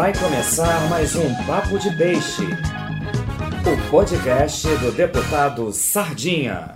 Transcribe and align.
Vai 0.00 0.14
começar 0.14 0.88
mais 0.88 1.14
um 1.14 1.28
Papo 1.44 1.78
de 1.78 1.94
Peixe, 1.94 2.42
o 3.66 3.90
podcast 3.90 4.66
do 4.78 4.90
deputado 4.92 5.70
Sardinha. 5.72 6.74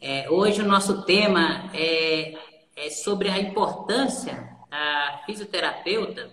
É, 0.00 0.28
hoje 0.28 0.62
o 0.62 0.66
nosso 0.66 1.02
tema 1.02 1.70
é, 1.72 2.34
é 2.74 2.90
sobre 2.90 3.28
a 3.28 3.38
importância 3.38 4.50
da 4.68 5.22
fisioterapeuta 5.24 6.28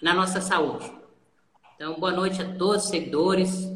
na 0.00 0.14
nossa 0.14 0.40
saúde. 0.40 0.90
Então, 1.74 2.00
boa 2.00 2.12
noite 2.12 2.40
a 2.40 2.54
todos 2.54 2.84
os 2.84 2.88
seguidores. 2.88 3.68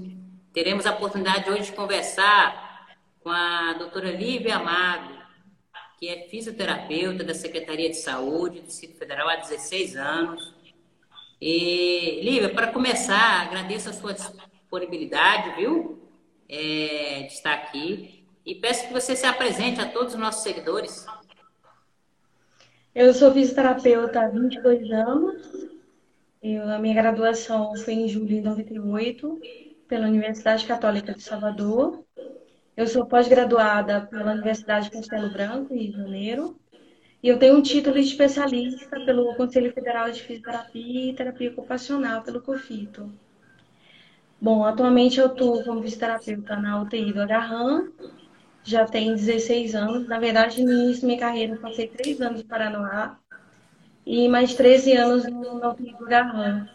Teremos 0.54 0.86
a 0.86 0.92
oportunidade 0.92 1.50
hoje 1.50 1.64
de 1.64 1.72
conversar 1.72 2.96
com 3.22 3.28
a 3.28 3.74
doutora 3.74 4.10
Lívia 4.10 4.56
Amado, 4.56 5.18
que 6.00 6.08
é 6.08 6.26
fisioterapeuta 6.30 7.22
da 7.22 7.34
Secretaria 7.34 7.90
de 7.90 7.96
Saúde 7.96 8.60
do 8.60 8.68
Distrito 8.68 8.96
Federal 8.96 9.28
há 9.28 9.36
16 9.36 9.94
anos. 9.94 10.57
E, 11.40 12.20
Lívia, 12.22 12.52
para 12.52 12.72
começar, 12.72 13.42
agradeço 13.42 13.88
a 13.88 13.92
sua 13.92 14.12
disponibilidade, 14.12 15.56
viu? 15.56 16.02
É, 16.48 17.22
de 17.22 17.32
estar 17.32 17.54
aqui. 17.54 18.24
E 18.44 18.54
peço 18.54 18.86
que 18.86 18.92
você 18.92 19.14
se 19.14 19.26
apresente 19.26 19.80
a 19.80 19.88
todos 19.88 20.14
os 20.14 20.20
nossos 20.20 20.42
seguidores. 20.42 21.06
Eu 22.94 23.14
sou 23.14 23.32
fisioterapeuta 23.32 24.20
há 24.20 24.28
22 24.28 24.90
anos. 24.90 25.68
Eu, 26.42 26.68
a 26.70 26.78
minha 26.78 26.94
graduação 26.94 27.76
foi 27.76 27.94
em 27.94 28.08
julho 28.08 28.26
de 28.26 28.40
98, 28.40 29.40
pela 29.86 30.06
Universidade 30.06 30.66
Católica 30.66 31.14
de 31.14 31.22
Salvador. 31.22 32.04
Eu 32.76 32.86
sou 32.86 33.06
pós-graduada 33.06 34.06
pela 34.06 34.32
Universidade 34.32 34.90
Castelo 34.90 35.32
Branco, 35.32 35.74
Rio 35.74 35.92
de 35.92 35.96
Janeiro. 35.96 36.60
E 37.20 37.28
eu 37.28 37.38
tenho 37.38 37.56
um 37.56 37.62
título 37.62 37.96
de 37.96 38.02
especialista 38.02 39.00
pelo 39.00 39.34
Conselho 39.34 39.72
Federal 39.72 40.08
de 40.10 40.22
Fisioterapia 40.22 41.10
e 41.10 41.14
Terapia 41.14 41.50
Ocupacional, 41.50 42.22
pelo 42.22 42.40
COFITO. 42.40 43.12
Bom, 44.40 44.64
atualmente 44.64 45.18
eu 45.18 45.26
estou 45.26 45.64
como 45.64 45.82
fisioterapeuta 45.82 46.56
na 46.56 46.80
UTI 46.80 47.12
do 47.12 47.20
Agarram, 47.20 47.92
já 48.62 48.84
tem 48.84 49.16
16 49.16 49.74
anos. 49.74 50.06
Na 50.06 50.20
verdade, 50.20 50.62
no 50.62 50.70
início 50.70 51.02
da 51.02 51.06
minha 51.08 51.18
carreira, 51.18 51.54
eu 51.54 51.60
passei 51.60 51.88
3 51.88 52.20
anos 52.20 52.42
no 52.42 52.48
Paranoá 52.48 53.18
e 54.06 54.28
mais 54.28 54.54
13 54.54 54.92
anos 54.92 55.24
na 55.24 55.70
UTI 55.70 55.96
do 55.96 56.04
Agarram. 56.04 56.68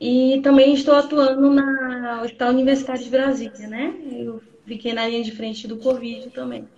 E 0.00 0.40
também 0.42 0.74
estou 0.74 0.96
atuando 0.96 1.50
na 1.50 2.22
Hospital 2.22 2.50
Universitário 2.50 3.04
de 3.04 3.10
Brasília, 3.10 3.68
né? 3.68 3.94
Eu 4.10 4.42
fiquei 4.66 4.92
na 4.92 5.06
linha 5.06 5.22
de 5.22 5.30
frente 5.30 5.68
do 5.68 5.76
Covid 5.78 6.30
também. 6.30 6.68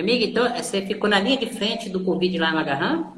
Amiga, 0.00 0.24
então 0.24 0.56
você 0.56 0.82
ficou 0.82 1.08
na 1.10 1.18
linha 1.18 1.36
de 1.36 1.46
frente 1.46 1.88
do 1.88 2.04
Covid 2.04 2.38
lá 2.38 2.52
no 2.52 2.58
Agarram? 2.58 3.16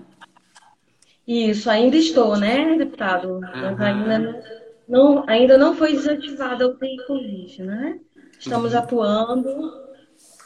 Isso, 1.27 1.69
ainda 1.71 1.97
estou, 1.97 2.37
né, 2.37 2.77
deputado? 2.77 3.41
Mas 3.41 3.81
ainda 3.81 4.43
não, 4.89 5.25
ainda 5.29 5.57
não 5.57 5.77
foi 5.77 5.93
desativada 5.93 6.65
a 6.65 6.69
UTI 6.69 6.97
Covid, 7.07 7.63
né? 7.63 8.01
Estamos 8.39 8.73
uhum. 8.73 8.79
atuando 8.79 9.73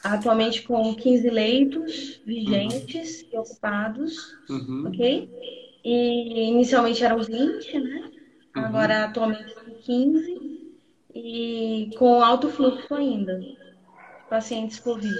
atualmente 0.02 0.62
com 0.62 0.94
15 0.94 1.30
leitos 1.30 2.20
vigentes 2.26 3.22
uhum. 3.22 3.28
e 3.32 3.38
ocupados, 3.38 4.36
uhum. 4.50 4.84
ok? 4.88 5.30
E 5.82 6.50
inicialmente 6.50 7.02
eram 7.02 7.20
20, 7.20 7.78
né? 7.78 8.10
Uhum. 8.54 8.64
Agora 8.64 9.04
atualmente 9.04 9.54
15 9.84 10.74
e 11.14 11.91
com 11.96 12.22
alto 12.22 12.50
fluxo 12.50 12.92
ainda, 12.92 13.41
pacientes 14.28 14.78
Covid. 14.78 15.14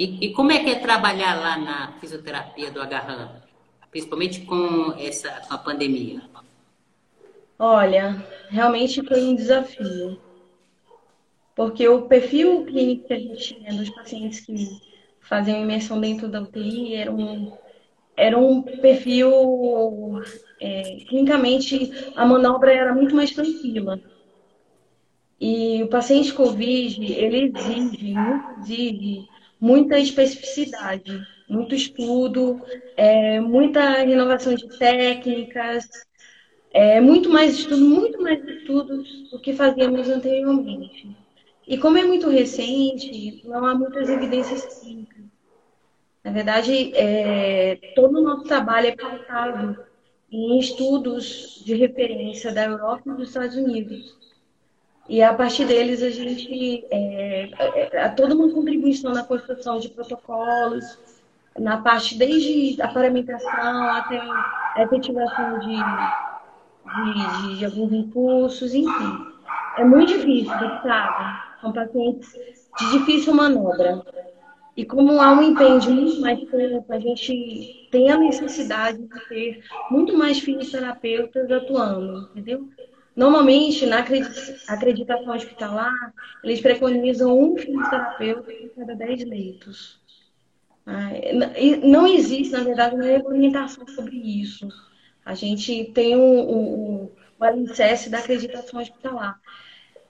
E, 0.00 0.28
e, 0.28 0.32
como 0.32 0.50
é 0.50 0.64
que 0.64 0.70
é 0.70 0.76
trabalhar 0.76 1.38
lá 1.38 1.58
na 1.58 1.92
fisioterapia 2.00 2.70
do 2.70 2.80
Agarram, 2.80 3.32
principalmente 3.90 4.40
com 4.46 4.94
essa 4.98 5.30
com 5.46 5.52
a 5.52 5.58
pandemia? 5.58 6.22
Olha, 7.58 8.24
realmente 8.48 9.06
foi 9.06 9.22
um 9.22 9.34
desafio, 9.34 10.18
porque 11.54 11.86
o 11.86 12.08
perfil 12.08 12.64
clínico 12.64 13.08
que 13.08 13.12
a 13.12 13.18
gente 13.18 13.54
tinha 13.54 13.74
dos 13.74 13.90
pacientes 13.90 14.40
que 14.40 14.80
faziam 15.20 15.60
imersão 15.60 16.00
dentro 16.00 16.28
da 16.28 16.40
UTI 16.40 16.94
era 16.94 17.12
um, 17.12 17.52
era 18.16 18.38
um 18.38 18.62
perfil 18.62 20.22
é, 20.58 21.04
clinicamente 21.10 21.92
a 22.16 22.24
manobra 22.24 22.72
era 22.72 22.94
muito 22.94 23.14
mais 23.14 23.32
tranquila. 23.32 24.00
E 25.38 25.82
o 25.82 25.88
paciente 25.88 26.32
COVID, 26.32 27.12
ele 27.12 27.52
exige, 27.54 28.14
exige 28.62 29.28
muita 29.60 29.98
especificidade, 29.98 31.20
muito 31.48 31.74
estudo, 31.74 32.60
é, 32.96 33.40
muita 33.40 34.02
renovação 34.02 34.54
de 34.54 34.68
técnicas, 34.78 35.88
é, 36.72 37.00
muito 37.00 37.28
mais 37.28 37.58
estudo, 37.58 37.84
muito 37.84 38.22
mais 38.22 38.42
estudos 38.46 39.30
do 39.30 39.38
que 39.40 39.52
fazíamos 39.52 40.08
anteriormente. 40.08 41.16
E 41.66 41.76
como 41.78 41.98
é 41.98 42.04
muito 42.04 42.28
recente, 42.28 43.42
não 43.44 43.64
há 43.66 43.74
muitas 43.74 44.08
evidências 44.08 44.80
clínicas. 44.80 45.20
Na 46.22 46.30
verdade, 46.30 46.92
é, 46.94 47.76
todo 47.94 48.18
o 48.18 48.22
nosso 48.22 48.44
trabalho 48.44 48.88
é 48.88 48.96
pautado 48.96 49.78
em 50.30 50.58
estudos 50.58 51.62
de 51.64 51.74
referência 51.74 52.52
da 52.52 52.64
Europa 52.64 53.02
e 53.06 53.14
dos 53.14 53.28
Estados 53.28 53.56
Unidos. 53.56 54.16
E 55.10 55.24
a 55.24 55.34
partir 55.34 55.64
deles 55.64 56.04
a 56.04 56.08
gente 56.08 56.86
é, 56.88 57.50
é, 57.58 57.96
é, 57.96 58.08
toda 58.10 58.32
uma 58.32 58.48
contribuição 58.48 59.12
na 59.12 59.24
construção 59.24 59.80
de 59.80 59.88
protocolos, 59.88 60.84
na 61.58 61.78
parte 61.78 62.16
desde 62.16 62.80
a 62.80 62.86
paramentação 62.86 63.90
até 63.90 64.20
a 64.20 64.84
efetivação 64.84 65.58
de, 65.58 65.74
de, 66.94 67.58
de 67.58 67.64
alguns 67.64 67.92
impulsos, 67.92 68.72
enfim. 68.72 69.26
É 69.78 69.84
muito 69.84 70.12
difícil, 70.12 70.54
sabe? 70.54 71.40
São 71.60 71.72
pacientes 71.72 72.32
de 72.78 72.90
difícil 72.92 73.34
manobra. 73.34 74.04
E 74.76 74.84
como 74.84 75.20
há 75.20 75.32
um 75.32 75.42
empenho 75.42 75.82
muito 75.90 76.20
mais 76.20 76.38
tempo, 76.38 76.86
a 76.88 77.00
gente 77.00 77.88
tem 77.90 78.12
a 78.12 78.16
necessidade 78.16 78.98
de 78.98 79.28
ter 79.28 79.64
muito 79.90 80.16
mais 80.16 80.38
fisioterapeutas 80.38 81.50
atuando, 81.50 82.30
entendeu? 82.30 82.68
Normalmente, 83.20 83.84
na 83.84 83.98
acreditação 83.98 85.34
hospitalar, 85.34 86.14
eles 86.42 86.58
preconizam 86.62 87.38
um 87.38 87.54
fisioterapeuta 87.54 88.50
em 88.50 88.68
cada 88.70 88.94
10 88.94 89.24
leitos. 89.26 90.00
Ah, 90.86 91.10
não 91.82 92.06
existe, 92.06 92.50
na 92.50 92.64
verdade, 92.64 92.94
uma 92.94 93.04
regulamentação 93.04 93.86
sobre 93.88 94.16
isso. 94.16 94.66
A 95.22 95.34
gente 95.34 95.92
tem 95.92 96.16
o 96.16 96.18
um, 96.18 96.40
um, 96.50 97.10
um 97.38 97.44
alicerce 97.44 98.08
da 98.08 98.20
acreditação 98.20 98.80
hospitalar. 98.80 99.38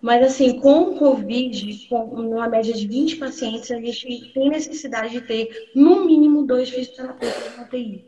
Mas, 0.01 0.25
assim, 0.25 0.61
com 0.61 0.83
o 0.83 0.97
Covid, 0.97 1.89
com 1.89 2.05
uma 2.05 2.47
média 2.47 2.73
de 2.73 2.87
20 2.87 3.17
pacientes, 3.17 3.73
a 3.73 3.81
gente 3.81 4.33
tem 4.33 4.49
necessidade 4.51 5.15
de 5.15 5.23
ter, 5.23 5.71
no 5.75 6.05
mínimo, 6.05 6.47
dois 6.47 6.71
fisioterapeutas 6.71 7.57
na 7.57 7.65
UTI. 7.65 8.05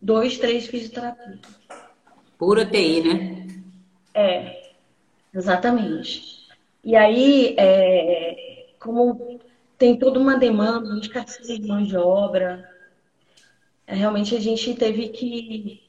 Dois, 0.00 0.38
três 0.38 0.68
fisioterapeutas. 0.68 1.50
Por 2.38 2.60
UTI, 2.60 3.00
né? 3.02 3.45
É, 4.16 4.72
exatamente. 5.34 6.48
E 6.82 6.96
aí, 6.96 7.54
é, 7.58 8.68
como 8.80 9.38
tem 9.76 9.98
toda 9.98 10.18
uma 10.18 10.38
demanda, 10.38 10.94
de 10.94 11.00
escassez 11.00 11.60
de 11.60 11.66
mão 11.66 11.82
de 11.82 11.96
obra, 11.98 12.66
é, 13.86 13.94
realmente 13.94 14.34
a 14.34 14.40
gente 14.40 14.74
teve 14.74 15.10
que. 15.10 15.82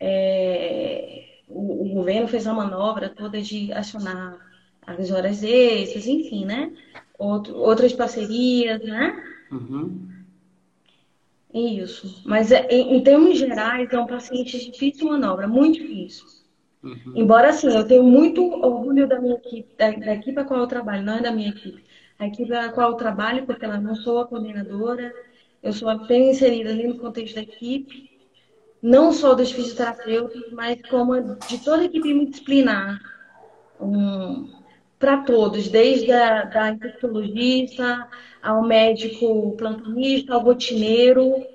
É, 0.00 1.26
o, 1.46 1.82
o 1.82 1.88
governo 1.90 2.26
fez 2.26 2.46
a 2.46 2.54
manobra 2.54 3.10
toda 3.10 3.40
de 3.42 3.70
acionar 3.72 4.38
as 4.86 5.10
horas 5.10 5.42
extras, 5.42 6.06
enfim, 6.06 6.46
né? 6.46 6.72
Outro, 7.18 7.54
outras 7.54 7.92
parcerias, 7.92 8.80
né? 8.80 9.22
Uhum. 9.52 10.08
Isso. 11.52 12.22
Mas 12.24 12.50
é, 12.50 12.66
em, 12.70 12.96
em, 12.96 13.02
termos 13.02 13.38
gerais, 13.38 13.92
é 13.92 13.98
um 13.98 14.06
paciente 14.06 14.58
de 14.58 14.70
difícil 14.70 15.08
manobra, 15.08 15.46
muito 15.46 15.78
difícil. 15.80 16.38
Uhum. 16.82 17.12
Embora, 17.16 17.48
assim, 17.48 17.68
eu 17.74 17.86
tenho 17.86 18.04
muito 18.04 18.42
orgulho 18.42 19.08
da 19.08 19.20
minha 19.20 19.34
equipe, 19.34 19.68
da, 19.76 19.90
da 19.90 20.14
equipe 20.14 20.38
a 20.38 20.44
qual 20.44 20.60
eu 20.60 20.66
trabalho, 20.66 21.04
não 21.04 21.14
é 21.14 21.22
da 21.22 21.32
minha 21.32 21.50
equipe. 21.50 21.84
A 22.18 22.26
equipe 22.26 22.52
a 22.54 22.70
qual 22.70 22.90
eu 22.92 22.96
trabalho, 22.96 23.46
porque 23.46 23.64
ela 23.64 23.78
não 23.80 23.94
sou 23.94 24.20
a 24.20 24.26
coordenadora, 24.26 25.12
eu 25.62 25.72
sou 25.72 25.88
apenas 25.88 26.36
inserida 26.36 26.70
ali 26.70 26.86
no 26.86 26.98
contexto 26.98 27.34
da 27.34 27.42
equipe, 27.42 28.08
não 28.82 29.12
só 29.12 29.34
dos 29.34 29.50
fisioterapeutas, 29.50 30.50
mas 30.52 30.80
como 30.88 31.20
de 31.20 31.58
toda 31.64 31.82
a 31.82 31.86
equipe 31.86 32.14
multidisciplinar. 32.14 32.98
Um, 33.80 34.48
para 34.98 35.18
todos, 35.22 35.68
desde 35.68 36.10
a 36.10 36.44
da 36.44 36.70
infectologista 36.70 38.08
ao 38.42 38.64
médico 38.66 39.54
plantonista, 39.56 40.34
ao 40.34 40.40
rotineiro, 40.42 41.46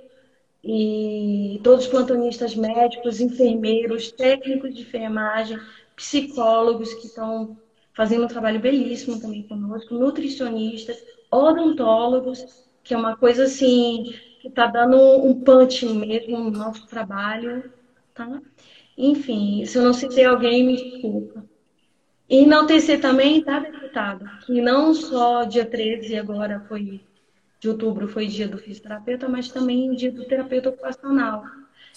e 0.64 1.60
todos 1.64 1.86
os 1.86 1.92
plantonistas 1.92 2.56
médicos, 2.56 3.20
enfermeiros, 3.20 4.12
técnicos 4.12 4.74
de 4.74 4.82
enfermagem, 4.82 5.60
psicólogos 5.96 6.94
que 6.94 7.08
estão 7.08 7.58
fazendo 7.94 8.24
um 8.24 8.28
trabalho 8.28 8.60
belíssimo 8.60 9.20
também 9.20 9.44
conosco, 9.44 9.94
nutricionistas, 9.94 11.04
odontólogos, 11.30 12.46
que 12.84 12.94
é 12.94 12.98
uma 12.98 13.18
coisa 13.18 13.44
assim 13.44 14.14
que 14.42 14.48
está 14.48 14.68
dando 14.68 14.98
um 14.98 15.42
punch 15.42 15.86
mesmo 15.86 16.38
no 16.40 16.52
nosso 16.52 16.88
trabalho, 16.88 17.72
tá? 18.14 18.42
Enfim, 18.98 19.66
se 19.66 19.78
eu 19.78 19.84
não 19.84 19.94
citei 19.94 20.26
alguém, 20.26 20.66
me 20.66 20.76
desculpa. 20.76 21.46
E 22.30 22.44
enaltecer 22.44 23.02
também, 23.02 23.44
tá, 23.44 23.60
deputado? 23.60 24.26
Que 24.46 24.62
não 24.62 24.94
só 24.94 25.44
dia 25.44 25.66
13 25.66 26.18
agora 26.18 26.66
foi 26.68 27.02
de 27.64 27.70
outubro 27.70 28.10
foi 28.10 28.28
dia 28.28 28.46
do 28.46 28.58
fisioterapeuta, 28.58 29.30
mas 29.30 29.48
também 29.48 29.96
dia 29.96 30.12
do 30.12 30.26
terapeuta 30.26 30.68
ocupacional, 30.68 31.46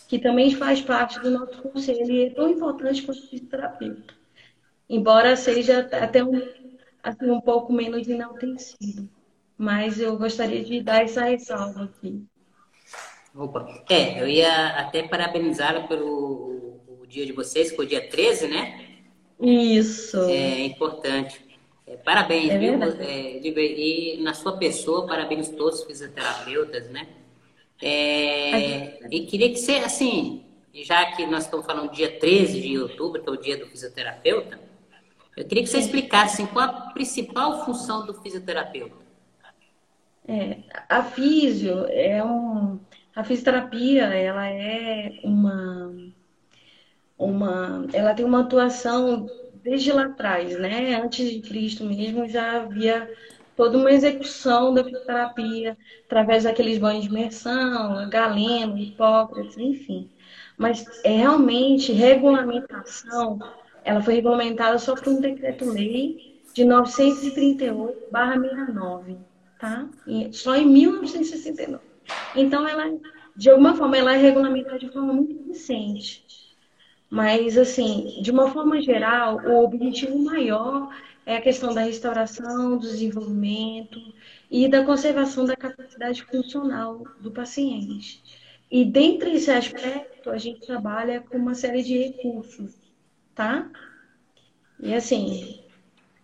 que 0.06 0.16
também 0.16 0.54
faz 0.54 0.80
parte 0.80 1.18
do 1.18 1.28
nosso 1.28 1.60
conselho 1.60 2.08
e 2.08 2.26
é 2.26 2.30
tão 2.30 2.48
importante 2.48 3.02
quanto 3.02 3.18
o 3.18 3.26
fisioterapeuta. 3.26 4.14
Embora 4.88 5.34
seja 5.34 5.80
até 5.80 6.22
um, 6.22 6.40
assim, 7.02 7.28
um 7.28 7.40
pouco 7.40 7.72
menos 7.72 8.06
enaltecido. 8.06 9.10
Mas 9.58 9.98
eu 9.98 10.16
gostaria 10.16 10.62
de 10.62 10.80
dar 10.80 11.02
essa 11.02 11.24
ressalva 11.24 11.84
aqui. 11.84 12.22
Opa. 13.34 13.82
É, 13.90 14.22
eu 14.22 14.28
ia 14.28 14.68
até 14.68 15.02
parabenizá-la 15.02 15.88
pelo 15.88 16.80
o 16.86 17.06
dia 17.08 17.26
de 17.26 17.32
vocês, 17.32 17.70
que 17.70 17.76
foi 17.76 17.86
o 17.86 17.88
dia 17.88 18.08
13, 18.08 18.46
né? 18.46 18.86
Isso. 19.40 20.16
É 20.28 20.60
importante. 20.60 21.44
É, 21.86 21.96
parabéns, 21.96 22.50
é 22.50 22.58
viu? 22.58 22.74
É, 22.82 23.38
e 23.38 24.18
na 24.20 24.34
sua 24.34 24.56
pessoa, 24.56 25.06
parabéns 25.06 25.48
todos 25.50 25.80
os 25.80 25.86
fisioterapeutas, 25.86 26.90
né? 26.90 27.06
É, 27.80 29.06
e 29.10 29.26
queria 29.26 29.50
que 29.50 29.56
você, 29.56 29.76
assim, 29.76 30.44
já 30.72 31.12
que 31.12 31.24
nós 31.26 31.44
estamos 31.44 31.64
falando 31.64 31.92
dia 31.92 32.18
13 32.18 32.60
de 32.60 32.78
outubro, 32.78 33.22
que 33.22 33.28
é 33.28 33.32
o 33.32 33.36
dia 33.36 33.56
do 33.56 33.66
fisioterapeuta, 33.66 34.58
eu 35.36 35.44
queria 35.44 35.62
que 35.62 35.68
você 35.68 35.78
explicasse 35.78 36.42
assim, 36.42 36.52
qual 36.52 36.64
a 36.64 36.72
principal 36.92 37.64
função 37.64 38.06
do 38.06 38.14
fisioterapeuta. 38.14 39.06
É, 40.26 40.58
a 40.88 41.04
físio 41.04 41.86
é 41.86 42.24
um, 42.24 42.80
a 43.14 43.22
fisioterapia, 43.22 44.06
ela 44.06 44.48
é 44.48 45.20
uma, 45.22 45.94
uma, 47.16 47.86
ela 47.92 48.14
tem 48.14 48.24
uma 48.24 48.40
atuação 48.40 49.28
desde 49.66 49.92
lá 49.92 50.04
atrás, 50.04 50.58
né? 50.58 50.94
Antes 50.94 51.28
de 51.28 51.40
Cristo 51.40 51.84
mesmo 51.84 52.26
já 52.28 52.62
havia 52.62 53.12
toda 53.56 53.76
uma 53.76 53.90
execução 53.90 54.72
da 54.72 54.84
fisioterapia 54.84 55.76
através 56.06 56.44
daqueles 56.44 56.78
banhos 56.78 57.02
de 57.02 57.10
imersão, 57.10 58.08
Galeno, 58.08 58.78
Hipócrates, 58.78 59.58
enfim. 59.58 60.08
Mas 60.56 60.86
é 61.04 61.16
realmente 61.16 61.92
regulamentação, 61.92 63.40
ela 63.84 64.00
foi 64.00 64.14
regulamentada 64.14 64.78
só 64.78 64.94
por 64.94 65.08
um 65.08 65.20
decreto-lei 65.20 66.40
de 66.54 66.64
938/69, 66.64 69.18
tá? 69.58 69.88
Só 70.30 70.54
em 70.54 70.64
1969. 70.64 71.82
Então 72.36 72.68
ela 72.68 72.96
de 73.34 73.50
alguma 73.50 73.74
forma 73.74 73.96
ela 73.96 74.14
é 74.14 74.16
regulamentada 74.16 74.78
de 74.78 74.90
forma 74.90 75.12
muito 75.12 75.48
recente. 75.48 76.24
Mas, 77.10 77.56
assim, 77.56 78.20
de 78.20 78.30
uma 78.30 78.50
forma 78.50 78.80
geral, 78.80 79.36
o 79.36 79.64
objetivo 79.64 80.18
maior 80.18 80.92
é 81.24 81.36
a 81.36 81.40
questão 81.40 81.72
da 81.72 81.82
restauração, 81.82 82.76
do 82.78 82.88
desenvolvimento 82.88 83.98
e 84.50 84.68
da 84.68 84.84
conservação 84.84 85.44
da 85.44 85.56
capacidade 85.56 86.22
funcional 86.24 87.04
do 87.20 87.30
paciente. 87.30 88.22
E 88.70 88.84
dentro 88.84 89.30
desse 89.30 89.50
aspecto, 89.50 90.30
a 90.30 90.38
gente 90.38 90.66
trabalha 90.66 91.20
com 91.20 91.36
uma 91.36 91.54
série 91.54 91.82
de 91.82 91.96
recursos, 91.96 92.74
tá? 93.34 93.70
E 94.80 94.92
assim, 94.92 95.64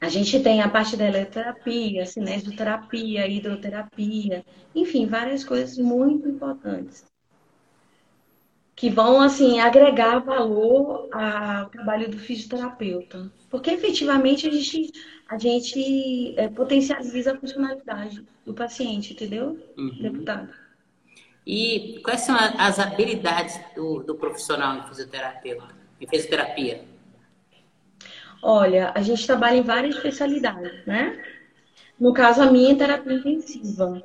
a 0.00 0.08
gente 0.08 0.40
tem 0.40 0.61
a 0.61 0.69
parte 0.69 0.96
da 0.96 1.06
eletroterapia, 1.06 2.05
cinesioterapia, 2.06 3.29
hidroterapia, 3.29 4.44
enfim, 4.75 5.06
várias 5.06 5.44
coisas 5.44 5.79
muito 5.79 6.29
importantes 6.29 7.12
que 8.75 8.91
vão 8.91 9.21
assim 9.21 9.61
agregar 9.61 10.19
valor 10.19 11.09
ao 11.13 11.67
trabalho 11.67 12.11
do 12.11 12.19
fisioterapeuta, 12.19 13.31
porque 13.51 13.71
efetivamente 13.71 14.47
a 14.47 14.51
gente 14.51 14.93
a 15.29 15.39
gente 15.39 16.35
é, 16.37 16.47
potencializa 16.49 17.33
a 17.33 17.39
funcionalidade 17.39 18.23
do 18.45 18.53
paciente, 18.53 19.15
entendeu, 19.15 19.59
uhum. 19.79 20.03
deputado? 20.03 20.53
E 21.47 22.01
quais 22.05 22.21
são 22.21 22.37
as 22.37 22.79
habilidades 22.79 23.59
do, 23.75 24.03
do 24.03 24.15
profissional 24.15 24.77
em 24.77 24.89
fisioterapeuta, 24.89 25.75
em 25.99 26.07
fisioterapia? 26.07 26.85
Olha, 28.43 28.93
a 28.95 29.01
gente 29.01 29.27
trabalha 29.27 29.57
em 29.57 29.63
várias 29.63 29.97
especialidades, 29.97 30.85
né? 30.85 31.19
No 31.99 32.13
caso, 32.13 32.43
a 32.43 32.51
minha 32.51 32.73
é 32.73 32.77
terapia 32.77 33.15
intensiva. 33.15 34.03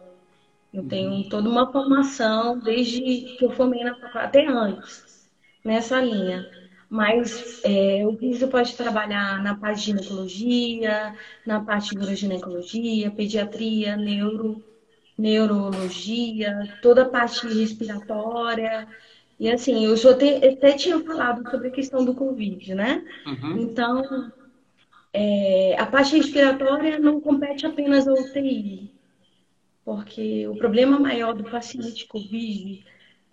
Eu 0.77 0.83
tenho 0.83 1.27
toda 1.27 1.49
uma 1.49 1.71
formação 1.71 2.59
desde 2.59 3.01
que 3.01 3.43
eu 3.43 3.49
formei 3.49 3.83
na 3.83 3.95
faculdade, 3.95 4.27
até 4.27 4.45
antes, 4.45 5.27
nessa 5.65 5.99
linha. 5.99 6.47
Mas 6.87 7.61
é, 7.65 8.05
o 8.05 8.13
Piso 8.13 8.47
pode 8.47 8.77
trabalhar 8.77 9.41
na 9.41 9.55
parte 9.55 9.79
de 9.79 9.85
ginecologia, 9.87 11.15
na 11.47 11.59
parte 11.61 11.95
de 11.95 12.05
uroginecologia, 12.05 13.09
pediatria, 13.09 13.97
neuro, 13.97 14.63
neurologia, 15.17 16.77
toda 16.83 17.01
a 17.01 17.09
parte 17.09 17.47
respiratória. 17.47 18.87
E 19.39 19.49
assim, 19.49 19.83
eu 19.83 19.97
já 19.97 20.11
até 20.11 20.73
tinha 20.73 20.99
falado 20.99 21.49
sobre 21.49 21.69
a 21.69 21.71
questão 21.71 22.05
do 22.05 22.13
Covid, 22.13 22.75
né? 22.75 23.03
Uhum. 23.25 23.57
Então, 23.57 24.31
é, 25.11 25.75
a 25.79 25.87
parte 25.87 26.15
respiratória 26.15 26.99
não 26.99 27.19
compete 27.19 27.65
apenas 27.65 28.07
ao 28.07 28.13
UTI 28.13 28.95
porque 29.87 30.45
o 30.49 30.55
problema 30.57 30.99
maior 30.99 31.33
do 31.33 31.45
paciente 31.45 32.05
COVID 32.07 32.83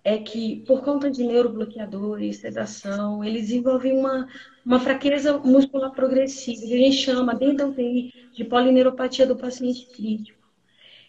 é 0.05 0.17
que, 0.19 0.63
por 0.65 0.85
conta 0.85 1.11
de 1.11 1.21
neurobloqueadores, 1.21 2.37
sedação, 2.37 3.21
ele 3.21 3.41
desenvolve 3.41 3.91
uma, 3.91 4.25
uma 4.65 4.79
fraqueza 4.79 5.37
muscular 5.39 5.91
progressiva, 5.91 6.61
que 6.61 6.73
a 6.73 6.77
gente 6.77 6.95
chama, 6.95 7.35
dentro 7.35 7.57
da 7.57 7.67
UTI, 7.67 8.13
de 8.33 8.45
polineuropatia 8.45 9.27
do 9.27 9.35
paciente 9.35 9.85
crítico. 9.87 10.39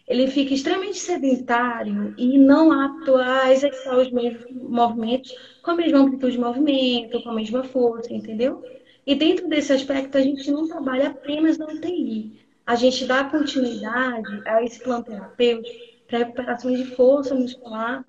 Ele 0.08 0.26
fica 0.26 0.52
extremamente 0.52 0.98
sedentário 0.98 2.12
e 2.18 2.38
não 2.38 2.72
apto 2.72 3.14
a 3.14 3.52
executar 3.52 3.98
os 3.98 4.10
mesmos 4.10 4.50
movimentos 4.50 5.32
com 5.62 5.70
a 5.70 5.76
mesma 5.76 6.00
amplitude 6.00 6.32
de 6.32 6.40
movimento, 6.40 7.22
com 7.22 7.30
a 7.30 7.34
mesma 7.34 7.62
força, 7.62 8.12
entendeu? 8.12 8.64
E 9.06 9.14
dentro 9.14 9.48
desse 9.48 9.72
aspecto, 9.72 10.18
a 10.18 10.20
gente 10.20 10.50
não 10.50 10.66
trabalha 10.66 11.10
apenas 11.10 11.56
na 11.56 11.66
UTI 11.66 12.45
a 12.66 12.74
gente 12.74 13.06
dá 13.06 13.24
continuidade 13.24 14.42
a 14.44 14.62
esse 14.62 14.82
plano 14.82 15.04
terapêutico 15.04 15.74
para 16.08 16.18
recuperação 16.18 16.72
de 16.72 16.84
força 16.96 17.34
muscular 17.34 18.04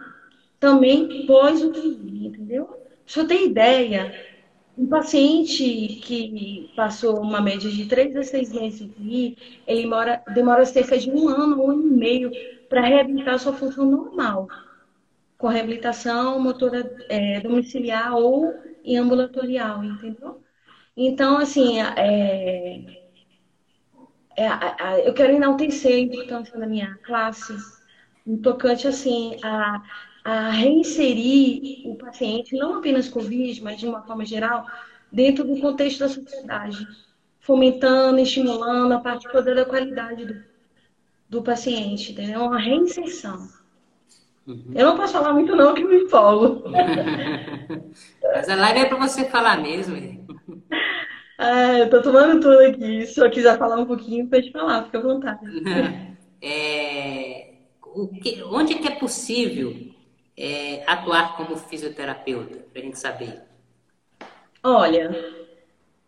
também 0.59 1.25
pós-UTI, 1.27 2.27
entendeu? 2.27 2.81
Se 3.05 3.19
eu 3.19 3.27
ter 3.27 3.45
ideia, 3.45 4.13
um 4.75 4.87
paciente 4.87 5.63
que 6.03 6.71
passou 6.75 7.21
uma 7.21 7.39
média 7.39 7.69
de 7.69 7.85
3 7.85 8.15
a 8.15 8.23
6 8.23 8.51
meses 8.51 8.79
de 8.79 8.85
UTI, 8.85 9.37
ele 9.67 9.85
mora, 9.85 10.21
demora 10.33 10.65
cerca 10.65 10.97
de 10.97 11.09
um 11.09 11.29
ano, 11.29 11.63
um 11.63 11.71
ano 11.71 11.87
e 11.87 11.91
meio 11.91 12.31
para 12.67 12.81
reabilitar 12.81 13.39
sua 13.39 13.53
função 13.53 13.85
normal, 13.85 14.47
com 15.37 15.47
reabilitação 15.47 16.39
motora 16.39 16.95
é, 17.09 17.39
domiciliar 17.41 18.15
ou 18.15 18.53
ambulatorial, 18.95 19.83
entendeu? 19.83 20.41
Então, 20.95 21.37
assim, 21.37 21.79
é, 21.81 23.06
é, 24.37 24.47
a, 24.47 24.99
eu 24.99 25.13
quero 25.15 25.33
enaltecer 25.33 25.95
a 25.95 25.99
importância 25.99 26.57
da 26.59 26.67
minha 26.67 26.95
classe 27.03 27.55
no 28.23 28.37
tocante 28.37 28.87
assim 28.87 29.35
a, 29.43 29.81
a 30.23 30.49
reinserir 30.51 31.87
o 31.87 31.95
paciente, 31.95 32.55
não 32.55 32.77
apenas 32.77 33.09
Covid, 33.09 33.63
mas 33.63 33.79
de 33.79 33.87
uma 33.87 34.03
forma 34.03 34.23
geral, 34.23 34.67
dentro 35.11 35.43
do 35.43 35.59
contexto 35.59 35.99
da 35.99 36.09
sociedade, 36.09 36.87
fomentando, 37.39 38.19
estimulando 38.19 38.91
a 38.91 38.99
parte 38.99 39.27
toda 39.31 39.55
da 39.55 39.65
qualidade 39.65 40.25
do, 40.25 40.43
do 41.29 41.41
paciente, 41.41 42.11
entendeu? 42.11 42.41
Uma 42.41 42.59
reinserção. 42.59 43.49
Uhum. 44.45 44.71
Eu 44.75 44.85
não 44.85 44.97
posso 44.97 45.13
falar 45.13 45.33
muito 45.33 45.55
não, 45.55 45.73
que 45.73 45.83
me 45.83 46.03
empolgo. 46.03 46.69
Mas 48.21 48.47
a 48.47 48.55
live 48.55 48.79
é 48.81 48.85
para 48.85 48.97
você 48.97 49.25
falar 49.25 49.57
mesmo. 49.57 49.95
Ah, 51.37 51.79
eu 51.79 51.89
tô 51.89 52.01
tomando 52.01 52.41
tudo 52.41 52.59
aqui. 52.59 53.05
Se 53.05 53.19
eu 53.19 53.29
quiser 53.29 53.57
falar 53.57 53.77
um 53.77 53.85
pouquinho, 53.85 54.27
pode 54.27 54.51
falar, 54.51 54.85
fica 54.85 54.97
à 54.97 55.01
vontade. 55.01 55.39
É, 56.39 57.55
que, 58.21 58.43
onde 58.43 58.73
é 58.73 58.77
que 58.77 58.87
é 58.87 58.91
possível 58.91 59.75
é, 60.37 60.83
atuar 60.85 61.35
como 61.35 61.57
fisioterapeuta, 61.57 62.59
para 62.71 62.79
a 62.79 62.85
gente 62.85 62.99
saber? 62.99 63.41
Olha, 64.61 65.09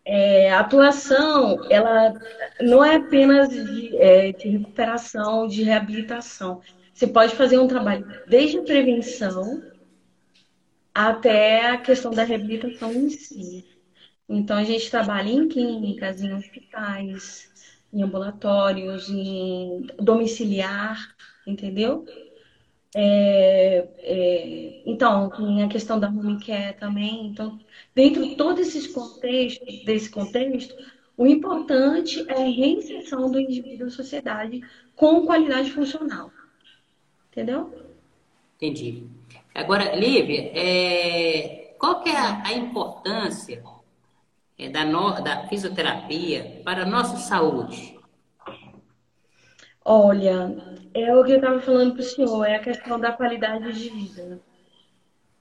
é, 0.04 0.52
a 0.52 0.60
atuação, 0.60 1.66
ela 1.68 2.14
não 2.60 2.84
é 2.84 2.96
apenas 2.96 3.48
de, 3.48 3.96
é, 3.96 4.32
de 4.32 4.48
recuperação, 4.48 5.48
de 5.48 5.64
reabilitação. 5.64 6.60
Você 6.94 7.06
pode 7.08 7.34
fazer 7.34 7.58
um 7.58 7.66
trabalho 7.66 8.06
desde 8.28 8.58
a 8.58 8.62
prevenção 8.62 9.62
até 10.94 11.70
a 11.70 11.78
questão 11.78 12.10
da 12.10 12.22
reabilitação 12.22 12.92
em 12.92 13.08
si. 13.08 13.64
Então, 14.32 14.56
a 14.56 14.62
gente 14.62 14.88
trabalha 14.88 15.28
em 15.28 15.48
clínicas, 15.48 16.22
em 16.22 16.32
hospitais, 16.32 17.50
em 17.92 18.00
ambulatórios, 18.00 19.10
em 19.10 19.88
domiciliar, 19.98 21.16
entendeu? 21.44 22.06
É, 22.94 23.88
é, 23.98 24.82
então, 24.86 25.32
a 25.64 25.68
questão 25.68 25.98
da 25.98 26.08
home 26.08 26.38
care 26.38 26.76
também. 26.78 27.26
Então, 27.26 27.58
dentro 27.92 28.24
de 28.24 28.36
todos 28.36 28.68
esses 28.68 28.86
contextos, 28.86 29.84
desse 29.84 30.08
contexto, 30.08 30.76
o 31.16 31.26
importante 31.26 32.24
é 32.28 32.34
a 32.34 32.44
reinserção 32.44 33.32
do 33.32 33.40
indivíduo 33.40 33.88
à 33.88 33.90
sociedade 33.90 34.60
com 34.94 35.26
qualidade 35.26 35.72
funcional. 35.72 36.30
Entendeu? 37.32 37.74
Entendi. 38.58 39.02
Agora, 39.52 39.96
Lívia, 39.96 40.52
é, 40.54 41.74
qual 41.80 42.00
que 42.00 42.10
é 42.10 42.16
a 42.16 42.52
importância 42.52 43.60
é, 44.60 44.68
da, 44.68 44.84
no, 44.84 45.22
da 45.22 45.48
fisioterapia 45.48 46.60
para 46.62 46.82
a 46.82 46.86
nossa 46.86 47.16
saúde? 47.16 47.98
Olha, 49.82 50.54
é 50.92 51.16
o 51.16 51.24
que 51.24 51.32
eu 51.32 51.36
estava 51.36 51.58
falando 51.60 51.94
para 51.94 52.02
o 52.02 52.04
senhor, 52.04 52.44
é 52.44 52.56
a 52.56 52.62
questão 52.62 53.00
da 53.00 53.10
qualidade 53.12 53.72
de 53.72 53.88
vida. 53.88 54.38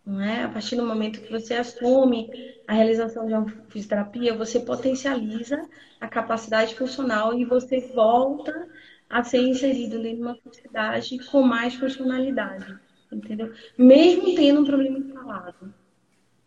Não 0.06 0.22
é? 0.22 0.44
A 0.44 0.50
partir 0.50 0.78
do 0.78 0.86
momento 0.86 1.22
que 1.22 1.32
você 1.32 1.54
assume 1.56 2.30
a 2.66 2.74
realização 2.74 3.28
de 3.28 3.34
uma 3.34 3.46
fisioterapia, 3.68 4.34
você 4.34 4.62
potencializa 4.62 5.62
a 6.00 6.08
capacidade 6.08 6.74
funcional 6.76 7.38
e 7.38 7.44
você 7.44 7.82
volta 7.94 8.70
a 9.10 9.22
ser 9.24 9.42
inserido 9.42 10.02
dentro 10.02 10.18
de 10.18 10.22
uma 10.22 10.36
sociedade 10.36 11.20
com 11.26 11.42
mais 11.42 11.76
funcionalidade, 11.76 12.74
entendeu? 13.12 13.52
Mesmo 13.78 14.34
tendo 14.34 14.62
um 14.62 14.66
problema 14.66 14.98
instalado. 14.98 15.74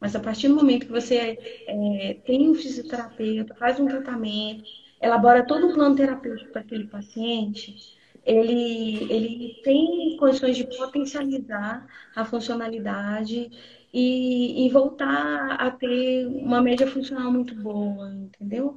Mas 0.02 0.16
a 0.16 0.20
partir 0.20 0.48
do 0.48 0.56
momento 0.56 0.86
que 0.86 0.90
você 0.90 1.38
é, 1.68 2.16
tem 2.26 2.50
um 2.50 2.56
fisioterapeuta, 2.56 3.54
faz 3.54 3.78
um 3.78 3.86
tratamento, 3.86 4.64
elabora 5.00 5.46
todo 5.46 5.68
um 5.68 5.72
plano 5.72 5.94
terapêutico 5.94 6.50
para 6.50 6.60
aquele 6.60 6.88
paciente, 6.88 7.96
ele, 8.26 9.06
ele 9.08 9.60
tem 9.62 10.16
condições 10.18 10.56
de 10.56 10.64
potencializar 10.76 11.86
a 12.16 12.24
funcionalidade 12.24 13.48
e, 13.94 14.66
e 14.66 14.70
voltar 14.70 15.52
a 15.52 15.70
ter 15.70 16.26
uma 16.26 16.60
média 16.60 16.88
funcional 16.88 17.30
muito 17.30 17.54
boa, 17.54 18.12
entendeu? 18.12 18.76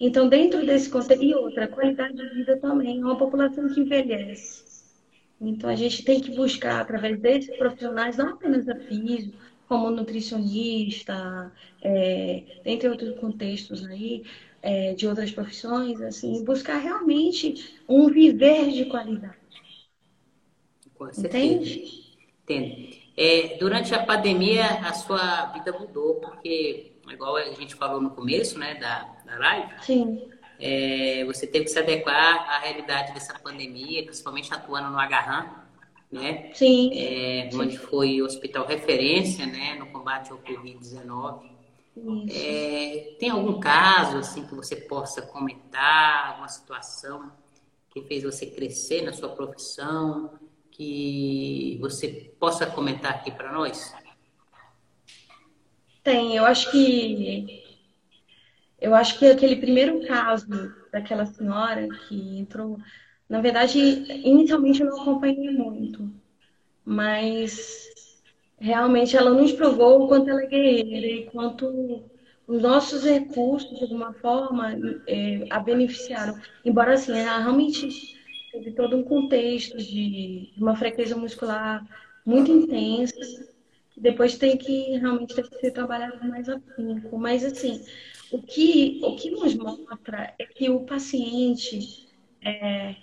Então, 0.00 0.28
dentro 0.28 0.66
desse 0.66 0.90
contexto, 0.90 1.22
e 1.22 1.36
outra, 1.36 1.68
qualidade 1.68 2.16
de 2.16 2.34
vida 2.34 2.56
também, 2.56 3.00
é 3.00 3.04
uma 3.04 3.16
população 3.16 3.72
que 3.72 3.80
envelhece. 3.80 4.64
Então, 5.40 5.70
a 5.70 5.76
gente 5.76 6.04
tem 6.04 6.20
que 6.20 6.34
buscar, 6.34 6.80
através 6.80 7.20
desses 7.20 7.56
profissionais, 7.56 8.16
não 8.16 8.30
apenas 8.30 8.68
a 8.68 8.74
físico, 8.74 9.38
como 9.68 9.90
nutricionista, 9.90 11.52
é, 11.82 12.42
entre 12.64 12.88
outros 12.88 13.18
contextos 13.18 13.84
aí, 13.86 14.24
é, 14.62 14.94
de 14.94 15.06
outras 15.06 15.30
profissões, 15.30 16.00
assim, 16.00 16.44
buscar 16.44 16.78
realmente 16.78 17.78
um 17.88 18.08
viver 18.08 18.70
de 18.70 18.86
qualidade. 18.86 19.36
Com 20.94 21.08
Entende? 21.08 22.14
Entendo. 22.42 22.96
É, 23.16 23.56
durante 23.58 23.94
a 23.94 24.04
pandemia, 24.04 24.64
a 24.64 24.92
sua 24.92 25.46
vida 25.46 25.72
mudou, 25.72 26.16
porque, 26.16 26.92
igual 27.08 27.36
a 27.36 27.52
gente 27.52 27.74
falou 27.74 28.00
no 28.00 28.10
começo, 28.10 28.58
né, 28.58 28.74
da, 28.74 29.02
da 29.24 29.38
live, 29.38 29.72
Sim. 29.82 30.30
É, 30.58 31.24
você 31.24 31.46
teve 31.46 31.64
que 31.64 31.70
se 31.70 31.78
adequar 31.78 32.48
à 32.48 32.58
realidade 32.60 33.12
dessa 33.12 33.36
pandemia, 33.38 34.04
principalmente 34.04 34.52
atuando 34.54 34.90
no 34.90 34.98
Agarram, 34.98 35.63
né? 36.14 36.50
Sim. 36.54 36.92
É, 36.94 37.50
onde 37.54 37.76
foi 37.76 38.22
hospital 38.22 38.66
referência, 38.66 39.44
né, 39.46 39.74
no 39.74 39.86
combate 39.86 40.30
ao 40.30 40.38
Covid-19. 40.38 41.52
É, 42.30 43.16
tem 43.18 43.30
algum 43.30 43.60
caso 43.60 44.18
assim 44.18 44.46
que 44.46 44.54
você 44.54 44.76
possa 44.76 45.22
comentar, 45.22 46.30
alguma 46.30 46.48
situação 46.48 47.32
que 47.90 48.02
fez 48.02 48.24
você 48.24 48.46
crescer 48.46 49.02
na 49.02 49.12
sua 49.12 49.28
profissão, 49.28 50.38
que 50.70 51.78
você 51.80 52.32
possa 52.38 52.66
comentar 52.66 53.12
aqui 53.12 53.30
para 53.30 53.52
nós? 53.52 53.94
Tem, 56.02 56.36
eu 56.36 56.44
acho 56.44 56.70
que 56.70 57.62
eu 58.80 58.94
acho 58.94 59.18
que 59.18 59.26
aquele 59.26 59.56
primeiro 59.56 60.06
caso 60.06 60.46
daquela 60.92 61.24
senhora 61.24 61.88
que 61.88 62.38
entrou, 62.38 62.78
na 63.28 63.40
verdade, 63.40 63.78
inicialmente 63.78 64.82
eu 64.82 64.90
não 64.90 65.02
acompanhei 65.02 65.50
muito, 65.50 66.10
mas 66.84 67.88
realmente 68.58 69.16
ela 69.16 69.30
nos 69.30 69.52
provou 69.52 70.04
o 70.04 70.08
quanto 70.08 70.30
ela 70.30 70.42
é 70.42 70.46
guerreira 70.46 71.06
e 71.06 71.26
quanto 71.26 72.04
os 72.46 72.62
nossos 72.62 73.04
recursos, 73.04 73.76
de 73.76 73.82
alguma 73.84 74.12
forma, 74.14 74.74
é, 75.06 75.46
a 75.50 75.58
beneficiaram. 75.58 76.38
Embora, 76.64 76.94
assim, 76.94 77.12
ela 77.12 77.38
realmente 77.38 77.88
teve 78.52 78.72
todo 78.72 78.96
um 78.96 79.02
contexto 79.02 79.78
de, 79.78 80.52
uma 80.56 80.76
fraqueza 80.76 81.16
muscular 81.16 81.84
muito 82.24 82.50
intensa, 82.50 83.14
que 83.90 84.00
depois 84.00 84.36
tem 84.36 84.56
que 84.58 84.96
realmente 84.98 85.34
ter 85.34 85.48
que 85.48 85.58
ser 85.58 85.70
trabalhado 85.70 86.26
mais 86.28 86.48
afinco. 86.48 87.18
Mas, 87.18 87.44
assim, 87.44 87.82
o 88.30 88.42
que, 88.42 89.00
o 89.02 89.16
que 89.16 89.30
nos 89.30 89.54
mostra 89.54 90.34
é 90.38 90.44
que 90.44 90.68
o 90.68 90.80
paciente 90.80 92.08
é, 92.42 92.94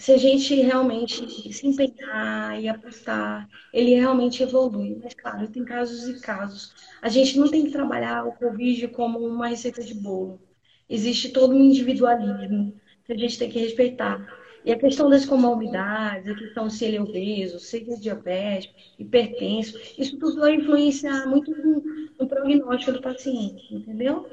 se 0.00 0.12
a 0.12 0.16
gente 0.16 0.54
realmente 0.54 1.52
se 1.52 1.66
empenhar 1.66 2.58
e 2.60 2.68
apostar, 2.68 3.46
ele 3.72 3.94
realmente 3.94 4.42
evolui. 4.42 4.98
Mas, 5.02 5.12
claro, 5.14 5.46
tem 5.48 5.64
casos 5.64 6.08
e 6.08 6.20
casos. 6.20 6.74
A 7.02 7.08
gente 7.08 7.38
não 7.38 7.50
tem 7.50 7.64
que 7.66 7.70
trabalhar 7.70 8.24
o 8.26 8.32
Covid 8.32 8.88
como 8.88 9.18
uma 9.18 9.48
receita 9.48 9.82
de 9.82 9.94
bolo. 9.94 10.40
Existe 10.88 11.28
todo 11.30 11.54
um 11.54 11.60
individualismo 11.60 12.74
que 13.04 13.12
a 13.12 13.16
gente 13.16 13.38
tem 13.38 13.50
que 13.50 13.58
respeitar. 13.58 14.26
E 14.64 14.72
a 14.72 14.78
questão 14.78 15.08
das 15.08 15.26
comorbidades, 15.26 16.28
a 16.28 16.34
questão 16.34 16.70
se 16.70 16.84
ele 16.84 16.96
é 16.96 17.02
obeso, 17.02 17.58
se 17.58 17.76
ele 17.78 17.92
é 17.92 17.96
diabético, 17.96 18.74
hipertenso, 18.98 19.78
isso 19.98 20.18
tudo 20.18 20.40
vai 20.40 20.54
influenciar 20.54 21.26
muito 21.26 21.50
no, 21.50 21.82
no 22.18 22.26
prognóstico 22.26 22.92
do 22.92 23.02
paciente, 23.02 23.74
entendeu? 23.74 24.26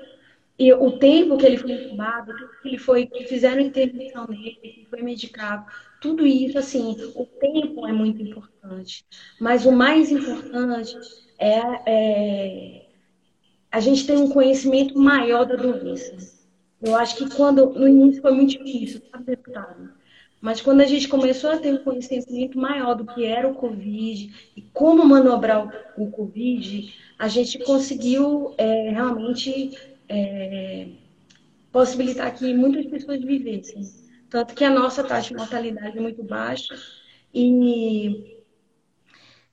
E 0.59 0.73
o 0.73 0.97
tempo 0.97 1.37
que 1.37 1.45
ele 1.45 1.57
foi 1.57 1.71
incubado, 1.71 2.33
que 2.61 2.67
ele 2.67 2.77
foi, 2.79 3.05
que 3.05 3.25
fizeram 3.25 3.61
intervenção 3.61 4.25
nele, 4.27 4.57
que 4.61 4.87
foi 4.89 5.03
medicado, 5.03 5.65
tudo 6.01 6.25
isso, 6.25 6.57
assim, 6.57 6.95
o 7.15 7.25
tempo 7.25 7.85
é 7.87 7.91
muito 7.91 8.21
importante. 8.21 9.05
Mas 9.39 9.65
o 9.65 9.71
mais 9.71 10.11
importante 10.11 10.97
é, 11.37 11.61
é 11.85 12.85
a 13.71 13.79
gente 13.79 14.07
ter 14.07 14.17
um 14.17 14.29
conhecimento 14.29 14.97
maior 14.97 15.45
da 15.45 15.55
doença. 15.55 16.15
Eu 16.81 16.95
acho 16.95 17.17
que 17.17 17.35
quando, 17.35 17.71
no 17.71 17.87
início 17.87 18.21
foi 18.21 18.31
muito 18.31 18.51
difícil, 18.57 19.01
sabe, 19.11 19.25
deputado? 19.25 19.91
Mas 20.39 20.61
quando 20.61 20.81
a 20.81 20.85
gente 20.85 21.07
começou 21.07 21.51
a 21.51 21.57
ter 21.57 21.73
um 21.73 21.83
conhecimento 21.83 22.57
maior 22.57 22.93
do 22.93 23.05
que 23.05 23.25
era 23.25 23.47
o 23.47 23.55
Covid 23.55 24.51
e 24.55 24.61
como 24.73 25.03
manobrar 25.03 25.93
o 25.97 26.11
Covid, 26.11 26.93
a 27.17 27.27
gente 27.27 27.57
conseguiu 27.59 28.53
é, 28.57 28.91
realmente 28.91 29.71
é, 30.09 30.87
possibilitar 31.71 32.33
que 32.35 32.53
muitas 32.53 32.85
pessoas 32.87 33.23
vivessem. 33.23 33.81
Tanto 34.29 34.53
que 34.53 34.63
a 34.63 34.69
nossa 34.69 35.03
taxa 35.03 35.29
de 35.29 35.35
mortalidade 35.35 35.97
é 35.97 36.01
muito 36.01 36.23
baixa 36.23 36.75
e, 37.33 38.43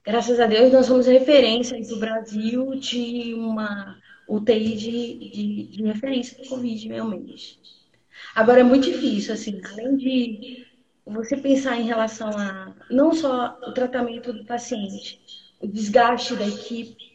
graças 0.04 0.40
a 0.40 0.46
Deus, 0.46 0.72
nós 0.72 0.86
somos 0.86 1.06
referência 1.06 1.80
do 1.80 1.98
Brasil 1.98 2.74
de 2.76 3.34
uma 3.34 3.98
UTI 4.28 4.76
de, 4.76 5.30
de, 5.30 5.62
de 5.76 5.82
referência 5.84 6.42
do 6.42 6.48
Covid, 6.48 6.88
realmente. 6.88 7.58
Agora, 8.34 8.60
é 8.60 8.64
muito 8.64 8.84
difícil, 8.84 9.34
assim, 9.34 9.60
além 9.64 9.96
de 9.96 10.66
você 11.06 11.36
pensar 11.36 11.78
em 11.78 11.84
relação 11.84 12.28
a 12.30 12.74
não 12.90 13.12
só 13.12 13.58
o 13.66 13.72
tratamento 13.72 14.32
do 14.32 14.44
paciente, 14.44 15.20
o 15.60 15.66
desgaste 15.66 16.34
da 16.34 16.46
equipe, 16.46 17.13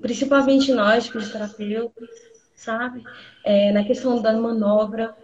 principalmente 0.00 0.72
nós, 0.72 1.08
fisioterapeutas, 1.08 2.08
sabe? 2.54 3.02
É, 3.44 3.72
na 3.72 3.84
questão 3.84 4.20
da 4.20 4.32
manobra. 4.32 5.14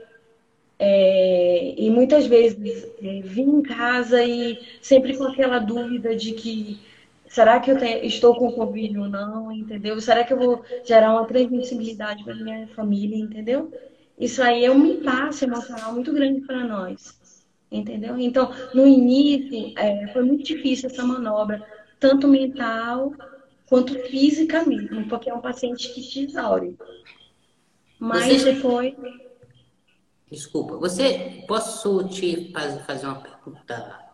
É, 0.79 1.75
e 1.79 1.89
muitas 1.89 2.27
vezes 2.27 2.85
é, 3.01 3.21
vim 3.23 3.59
em 3.59 3.63
casa 3.63 4.23
e 4.23 4.59
sempre 4.83 5.17
com 5.17 5.25
aquela 5.25 5.59
dúvida 5.59 6.17
de 6.17 6.33
que 6.33 6.81
será 7.29 7.61
que 7.61 7.71
eu 7.71 7.79
tenho, 7.79 8.05
estou 8.05 8.35
com 8.35 8.53
Covid 8.53 8.99
ou 8.99 9.09
não, 9.09 9.53
entendeu? 9.53 10.01
Será 10.01 10.25
que 10.25 10.33
eu 10.33 10.39
vou 10.39 10.65
gerar 10.85 11.13
uma 11.13 11.27
transmissibilidade 11.27 12.25
para 12.25 12.35
minha 12.35 12.67
família, 12.69 13.17
entendeu? 13.17 13.73
Isso 14.19 14.43
aí 14.43 14.65
é 14.65 14.71
um 14.71 14.85
impasse 14.85 15.45
emocional 15.45 15.93
muito 15.93 16.13
grande 16.13 16.41
para 16.43 16.65
nós, 16.65 17.45
entendeu? 17.71 18.19
Então, 18.19 18.53
no 18.75 18.87
início, 18.87 19.73
é, 19.79 20.09
foi 20.13 20.23
muito 20.23 20.45
difícil 20.45 20.89
essa 20.89 21.05
manobra, 21.05 21.65
tanto 21.99 22.29
mental 22.29 23.13
quanto 23.67 23.99
física 24.05 24.65
mesmo, 24.65 25.09
porque 25.09 25.31
é 25.31 25.35
um 25.35 25.41
paciente 25.41 25.93
que 25.93 26.03
te 26.03 26.25
exaure. 26.25 26.77
Mas 27.99 28.41
você... 28.41 28.53
depois. 28.53 28.95
Desculpa, 30.31 30.77
você 30.77 31.45
posso 31.47 32.09
te 32.09 32.53
fazer 32.85 33.07
uma 33.07 33.21
pergunta 33.21 34.05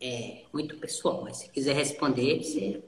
é, 0.00 0.44
muito 0.52 0.76
pessoal, 0.78 1.22
mas 1.22 1.38
se 1.38 1.50
quiser 1.50 1.74
responder, 1.74 2.42
você. 2.42 2.82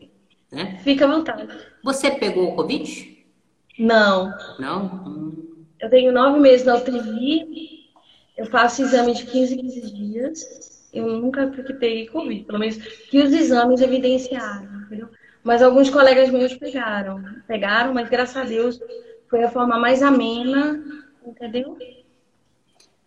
Né? 0.51 0.79
Fica 0.83 1.05
à 1.05 1.09
vontade. 1.09 1.49
Você 1.83 2.11
pegou 2.11 2.51
o 2.51 2.57
Covid? 2.57 3.25
Não. 3.79 4.33
Não? 4.59 4.85
Hum. 5.07 5.65
Eu 5.81 5.91
tenho 5.91 6.13
nove 6.13 6.39
meses 6.39 6.65
na 6.65 6.77
UTI, 6.77 7.91
eu 8.37 8.47
faço 8.47 8.83
exame 8.83 9.15
de 9.15 9.27
15 9.27 9.55
em 9.55 9.59
15 9.59 9.93
dias. 9.93 10.89
eu 10.93 11.07
nunca 11.07 11.49
peguei 11.49 12.07
Covid, 12.07 12.45
pelo 12.45 12.59
menos 12.59 12.77
que 12.77 13.19
os 13.19 13.33
exames 13.33 13.81
evidenciaram, 13.81 14.83
entendeu? 14.83 15.09
Mas 15.43 15.63
alguns 15.63 15.91
colegas 15.91 16.31
meus 16.31 16.55
pegaram, 16.55 17.23
pegaram, 17.47 17.93
mas 17.93 18.09
graças 18.09 18.37
a 18.37 18.45
Deus 18.45 18.81
foi 19.29 19.43
a 19.43 19.51
forma 19.51 19.79
mais 19.79 20.03
amena, 20.03 20.83
entendeu? 21.27 21.77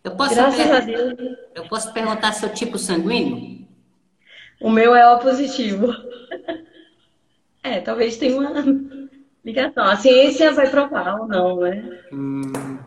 Eu 0.04 0.14
posso, 0.16 0.34
graças 0.34 0.70
a 0.70 0.80
Deus. 0.80 1.14
Eu 1.54 1.66
posso 1.68 1.92
perguntar 1.92 2.32
seu 2.32 2.52
tipo 2.52 2.78
sanguíneo? 2.78 3.66
O 4.60 4.70
meu 4.70 4.94
é 4.94 5.08
O 5.14 5.18
positivo. 5.18 5.88
é, 7.62 7.80
talvez 7.80 8.16
tenha 8.16 8.38
uma 8.38 8.52
ligação. 9.44 9.84
A 9.84 9.96
ciência 9.96 10.52
vai 10.52 10.70
provar 10.70 11.20
ou 11.20 11.26
não, 11.26 11.60
né? 11.60 12.00
Hum, 12.12 12.78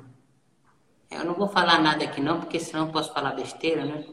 eu 1.09 1.25
não 1.25 1.33
vou 1.33 1.47
falar 1.47 1.81
nada 1.81 2.03
aqui 2.03 2.21
não, 2.21 2.39
porque 2.39 2.59
senão 2.59 2.85
eu 2.85 2.91
posso 2.91 3.11
falar 3.11 3.31
besteira, 3.31 3.83
né? 3.83 4.05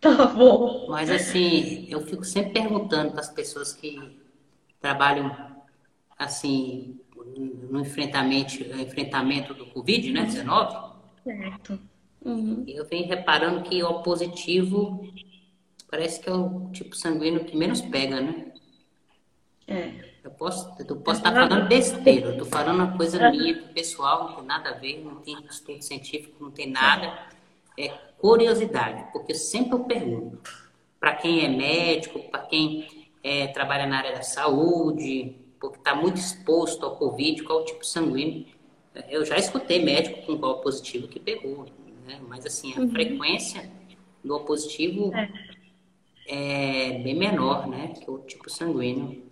Tá 0.00 0.26
bom. 0.26 0.86
Mas 0.88 1.10
assim, 1.10 1.86
eu 1.88 2.00
fico 2.02 2.24
sempre 2.24 2.52
perguntando 2.52 3.10
para 3.10 3.20
as 3.20 3.30
pessoas 3.30 3.72
que 3.72 4.23
trabalham 4.84 5.34
assim 6.18 7.00
no 7.70 7.80
enfrentamento, 7.80 8.62
enfrentamento 8.62 9.54
do 9.54 9.64
Covid, 9.64 10.12
né, 10.12 10.24
19. 10.24 10.94
Certo. 11.24 11.80
Uhum. 12.22 12.64
Eu 12.68 12.84
venho 12.84 13.08
reparando 13.08 13.62
que 13.62 13.82
o 13.82 14.02
positivo 14.02 15.10
parece 15.90 16.20
que 16.20 16.28
é 16.28 16.34
o 16.34 16.68
tipo 16.70 16.94
sanguíneo 16.94 17.46
que 17.46 17.56
menos 17.56 17.80
pega, 17.80 18.20
né? 18.20 18.52
É. 19.66 20.12
Eu 20.22 20.30
posso, 20.32 20.76
eu 20.78 20.96
posso 20.96 21.20
estar 21.20 21.32
falando 21.32 21.66
besteira, 21.66 22.28
eu 22.28 22.36
tô 22.36 22.44
falando 22.44 22.76
uma 22.76 22.96
coisa 22.96 23.30
minha, 23.30 23.56
pessoal, 23.68 24.28
não 24.28 24.36
tem 24.36 24.44
nada 24.44 24.68
a 24.68 24.74
ver, 24.74 25.02
não 25.02 25.16
tem 25.16 25.36
estudo 25.46 25.82
científico, 25.82 26.44
não 26.44 26.50
tem 26.50 26.70
nada. 26.70 27.26
É 27.78 27.88
curiosidade, 28.18 29.10
porque 29.12 29.34
sempre 29.34 29.76
eu 29.76 29.84
pergunto 29.84 30.42
para 31.00 31.14
quem 31.14 31.42
é 31.42 31.48
médico, 31.48 32.18
para 32.30 32.40
quem 32.40 32.86
é, 33.24 33.46
trabalha 33.46 33.86
na 33.86 33.96
área 33.96 34.12
da 34.12 34.22
saúde, 34.22 35.34
porque 35.58 35.78
está 35.78 35.94
muito 35.94 36.18
exposto 36.18 36.84
ao 36.84 36.96
Covid, 36.96 37.42
qual 37.42 37.62
o 37.62 37.64
tipo 37.64 37.84
sanguíneo. 37.84 38.46
Eu 39.08 39.24
já 39.24 39.36
escutei 39.38 39.82
médico 39.82 40.26
com 40.26 40.38
qual 40.38 40.60
positivo 40.60 41.08
que 41.08 41.18
pegou, 41.18 41.64
né? 42.06 42.20
mas 42.28 42.44
assim, 42.44 42.74
a 42.76 42.80
uhum. 42.80 42.90
frequência 42.90 43.68
do 44.22 44.38
positivo 44.40 45.10
é. 45.14 45.30
é. 46.26 46.98
bem 46.98 47.14
menor, 47.14 47.66
né, 47.66 47.94
que 47.98 48.08
o 48.10 48.18
tipo 48.18 48.50
sanguíneo. 48.50 49.24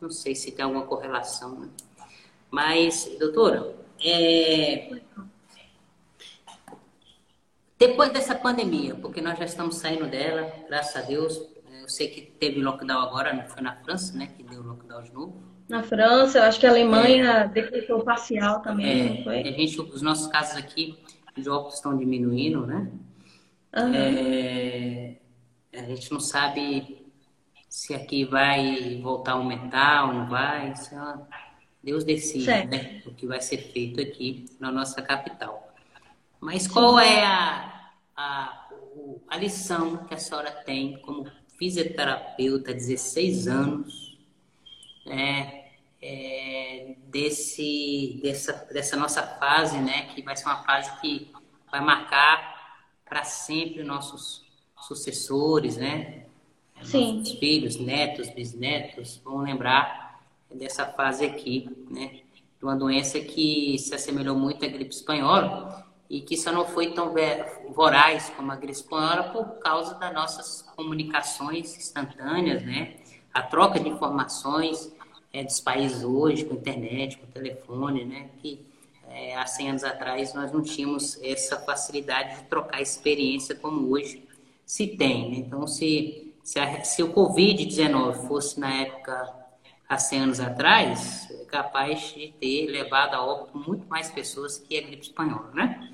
Não 0.00 0.10
sei 0.10 0.34
se 0.34 0.52
tem 0.52 0.64
alguma 0.64 0.86
correlação, 0.86 1.58
né? 1.58 1.68
Mas, 2.50 3.10
doutora, 3.18 3.74
é... 4.04 5.00
depois 7.78 8.12
dessa 8.12 8.34
pandemia, 8.34 8.94
porque 8.96 9.20
nós 9.20 9.38
já 9.38 9.44
estamos 9.44 9.76
saindo 9.76 10.06
dela, 10.06 10.52
graças 10.68 10.96
a 10.96 11.06
Deus, 11.06 11.36
eu 11.36 11.51
sei 11.92 12.08
que 12.08 12.22
teve 12.22 12.60
lockdown 12.60 13.00
agora, 13.00 13.32
não 13.32 13.44
foi 13.44 13.62
na 13.62 13.76
França, 13.76 14.16
né, 14.16 14.28
que 14.36 14.42
deu 14.42 14.62
lockdown 14.62 15.02
de 15.02 15.12
novo. 15.12 15.42
Na 15.68 15.82
França, 15.82 16.38
eu 16.38 16.42
acho 16.44 16.60
que 16.60 16.66
a 16.66 16.70
Alemanha 16.70 17.30
é. 17.30 17.48
decretou 17.48 18.04
parcial 18.04 18.60
também, 18.60 19.24
é? 19.26 19.48
A 19.48 19.52
gente, 19.52 19.80
os 19.80 20.02
nossos 20.02 20.26
casos 20.26 20.56
aqui 20.56 20.98
de 21.36 21.48
óbitos 21.48 21.76
estão 21.76 21.96
diminuindo, 21.96 22.66
né? 22.66 22.90
Uhum. 23.74 23.94
É, 23.94 25.16
a 25.74 25.82
gente 25.84 26.12
não 26.12 26.20
sabe 26.20 27.06
se 27.68 27.94
aqui 27.94 28.24
vai 28.24 29.00
voltar 29.02 29.32
a 29.32 29.34
aumentar 29.36 30.08
ou 30.08 30.12
não 30.12 30.28
vai. 30.28 30.70
É 30.70 31.42
Deus 31.82 32.04
decide 32.04 32.46
né, 32.46 33.02
o 33.06 33.14
que 33.14 33.26
vai 33.26 33.40
ser 33.40 33.58
feito 33.58 34.00
aqui 34.00 34.44
na 34.60 34.70
nossa 34.70 35.00
capital. 35.00 35.72
Mas 36.38 36.68
qual 36.68 36.98
é 37.00 37.24
a, 37.24 37.90
a, 38.16 38.68
a 39.28 39.36
lição 39.36 40.04
que 40.04 40.14
a 40.14 40.18
senhora 40.18 40.50
tem 40.50 40.98
como 40.98 41.24
fisioterapeuta, 41.58 42.72
16 42.72 43.48
anos, 43.48 44.18
né, 45.06 45.64
é, 46.00 46.96
desse, 47.06 48.20
dessa, 48.22 48.52
dessa 48.72 48.96
nossa 48.96 49.22
fase, 49.22 49.78
né, 49.78 50.06
que 50.14 50.22
vai 50.22 50.36
ser 50.36 50.46
uma 50.46 50.62
fase 50.64 51.00
que 51.00 51.30
vai 51.70 51.80
marcar 51.80 52.52
para 53.04 53.24
sempre 53.24 53.82
nossos 53.82 54.44
sucessores, 54.80 55.76
né? 55.76 56.26
Sim. 56.82 57.18
Nossos 57.18 57.38
filhos, 57.38 57.76
netos, 57.76 58.30
bisnetos 58.30 59.20
vão 59.24 59.38
lembrar 59.38 60.20
dessa 60.52 60.86
fase 60.86 61.24
aqui, 61.24 61.68
né? 61.90 62.20
De 62.58 62.64
uma 62.64 62.76
doença 62.76 63.20
que 63.20 63.78
se 63.78 63.94
assemelhou 63.94 64.36
muito 64.36 64.64
à 64.64 64.68
gripe 64.68 64.94
espanhola 64.94 65.91
e 66.12 66.20
que 66.20 66.36
só 66.36 66.52
não 66.52 66.66
foi 66.66 66.92
tão 66.92 67.14
voraz 67.70 68.30
como 68.36 68.52
a 68.52 68.54
gripe 68.54 68.72
espanhola 68.72 69.30
por 69.30 69.46
causa 69.60 69.94
das 69.94 70.12
nossas 70.12 70.60
comunicações 70.76 71.74
instantâneas, 71.74 72.62
né? 72.62 72.96
A 73.32 73.40
troca 73.40 73.80
de 73.80 73.88
informações 73.88 74.92
é, 75.32 75.42
dos 75.42 75.58
países 75.58 76.04
hoje, 76.04 76.44
com 76.44 76.54
internet, 76.54 77.16
com 77.16 77.26
telefone, 77.28 78.04
né? 78.04 78.28
Que 78.42 78.60
é, 79.08 79.34
há 79.36 79.46
100 79.46 79.70
anos 79.70 79.84
atrás 79.84 80.34
nós 80.34 80.52
não 80.52 80.60
tínhamos 80.60 81.18
essa 81.22 81.58
facilidade 81.58 82.40
de 82.40 82.42
trocar 82.44 82.82
experiência 82.82 83.54
como 83.54 83.90
hoje 83.90 84.22
se 84.66 84.88
tem. 84.88 85.30
Né? 85.30 85.36
Então, 85.38 85.66
se, 85.66 86.34
se, 86.44 86.58
a, 86.58 86.84
se 86.84 87.02
o 87.02 87.10
Covid-19 87.14 88.28
fosse 88.28 88.60
na 88.60 88.82
época 88.82 89.34
há 89.88 89.96
100 89.96 90.20
anos 90.20 90.40
atrás, 90.40 91.30
é 91.30 91.44
capaz 91.46 92.12
de 92.14 92.34
ter 92.38 92.66
levado 92.66 93.14
a 93.14 93.24
óbito 93.24 93.56
muito 93.56 93.86
mais 93.88 94.10
pessoas 94.10 94.58
que 94.58 94.76
a 94.76 94.82
gripe 94.82 95.04
espanhola, 95.04 95.50
né? 95.54 95.91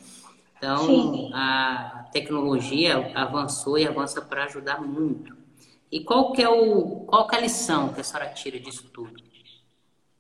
Então, 0.59 0.87
Sim. 0.87 1.31
a 1.33 2.09
tecnologia 2.13 3.13
avançou 3.15 3.79
e 3.79 3.87
avança 3.87 4.21
para 4.21 4.45
ajudar 4.45 4.83
muito. 4.83 5.37
E 5.91 6.01
qual 6.01 6.33
que 6.33 6.43
é 6.43 6.49
o 6.49 7.07
qual 7.07 7.27
que 7.29 7.37
é 7.37 7.39
a 7.39 7.43
lição 7.43 7.93
que 7.93 8.01
a 8.01 8.05
senhora 8.05 8.29
tira 8.31 8.59
disso 8.59 8.91
tudo? 8.93 9.23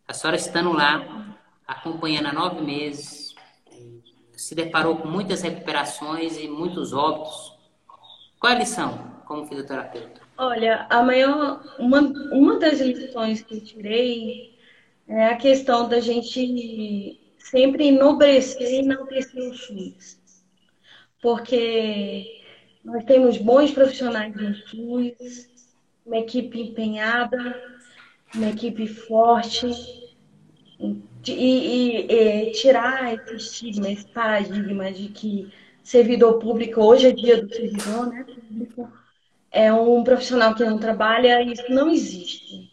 A 0.07 0.15
senhora 0.15 0.37
estando 0.37 0.73
lá, 0.73 1.37
acompanhando 1.67 2.29
há 2.29 2.33
nove 2.33 2.63
meses, 2.63 3.35
se 4.33 4.55
deparou 4.55 4.97
com 4.97 5.09
muitas 5.09 5.43
recuperações 5.43 6.39
e 6.39 6.49
muitos 6.49 6.93
óbitos. 6.93 7.59
Qual 8.39 8.53
é 8.53 8.57
a 8.57 8.59
lição 8.61 9.23
como 9.27 9.45
fisioterapeuta? 9.45 10.23
Olha, 10.39 10.87
a 10.89 11.03
maior, 11.03 11.61
uma, 11.81 12.01
uma 12.33 12.59
das 12.61 12.81
lições 12.81 13.43
que 13.43 13.57
eu 13.57 13.65
tirei 13.65 14.57
é 15.09 15.27
a 15.27 15.37
questão 15.37 15.89
da 15.89 15.99
gente 15.99 17.21
sempre 17.39 17.89
enobrecer 17.89 18.71
e 18.71 18.79
enaltecer 18.79 19.43
o 19.43 19.55
SUS. 19.55 20.18
Porque 21.21 22.43
nós 22.85 23.05
temos 23.05 23.39
bons 23.39 23.71
profissionais 23.71 24.35
no 24.35 24.55
SUS, 24.55 25.49
uma 26.07 26.19
equipe 26.19 26.61
empenhada, 26.61 27.61
uma 28.35 28.49
equipe 28.49 28.87
forte, 28.87 29.67
e, 30.79 31.33
e, 31.33 32.49
e 32.49 32.53
tirar 32.53 33.15
esse 33.15 33.35
estigma, 33.35 33.91
esse 33.91 34.07
paradigma 34.07 34.91
de 34.93 35.09
que 35.09 35.53
servidor 35.83 36.39
público, 36.39 36.81
hoje 36.83 37.09
é 37.09 37.13
dia 37.13 37.43
do 37.43 37.55
servidor 37.55 38.09
né, 38.09 38.25
público, 38.25 38.93
é 39.51 39.73
um 39.73 40.05
profissional 40.05 40.55
que 40.55 40.65
não 40.65 40.79
trabalha, 40.79 41.43
isso 41.43 41.65
não 41.71 41.91
existe. 41.91 42.71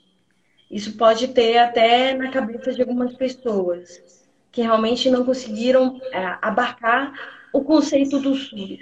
Isso 0.70 0.98
pode 0.98 1.30
ter 1.30 1.58
até 1.58 2.14
na 2.14 2.30
cabeça 2.32 2.74
de 2.74 2.82
algumas 2.82 3.16
pessoas 3.16 4.25
que 4.56 4.62
realmente 4.62 5.12
não 5.12 5.26
conseguiram 5.26 6.00
é, 6.14 6.38
abarcar 6.42 7.14
o 7.52 7.62
conceito 7.62 8.22
do 8.22 8.34
SUS. 8.34 8.80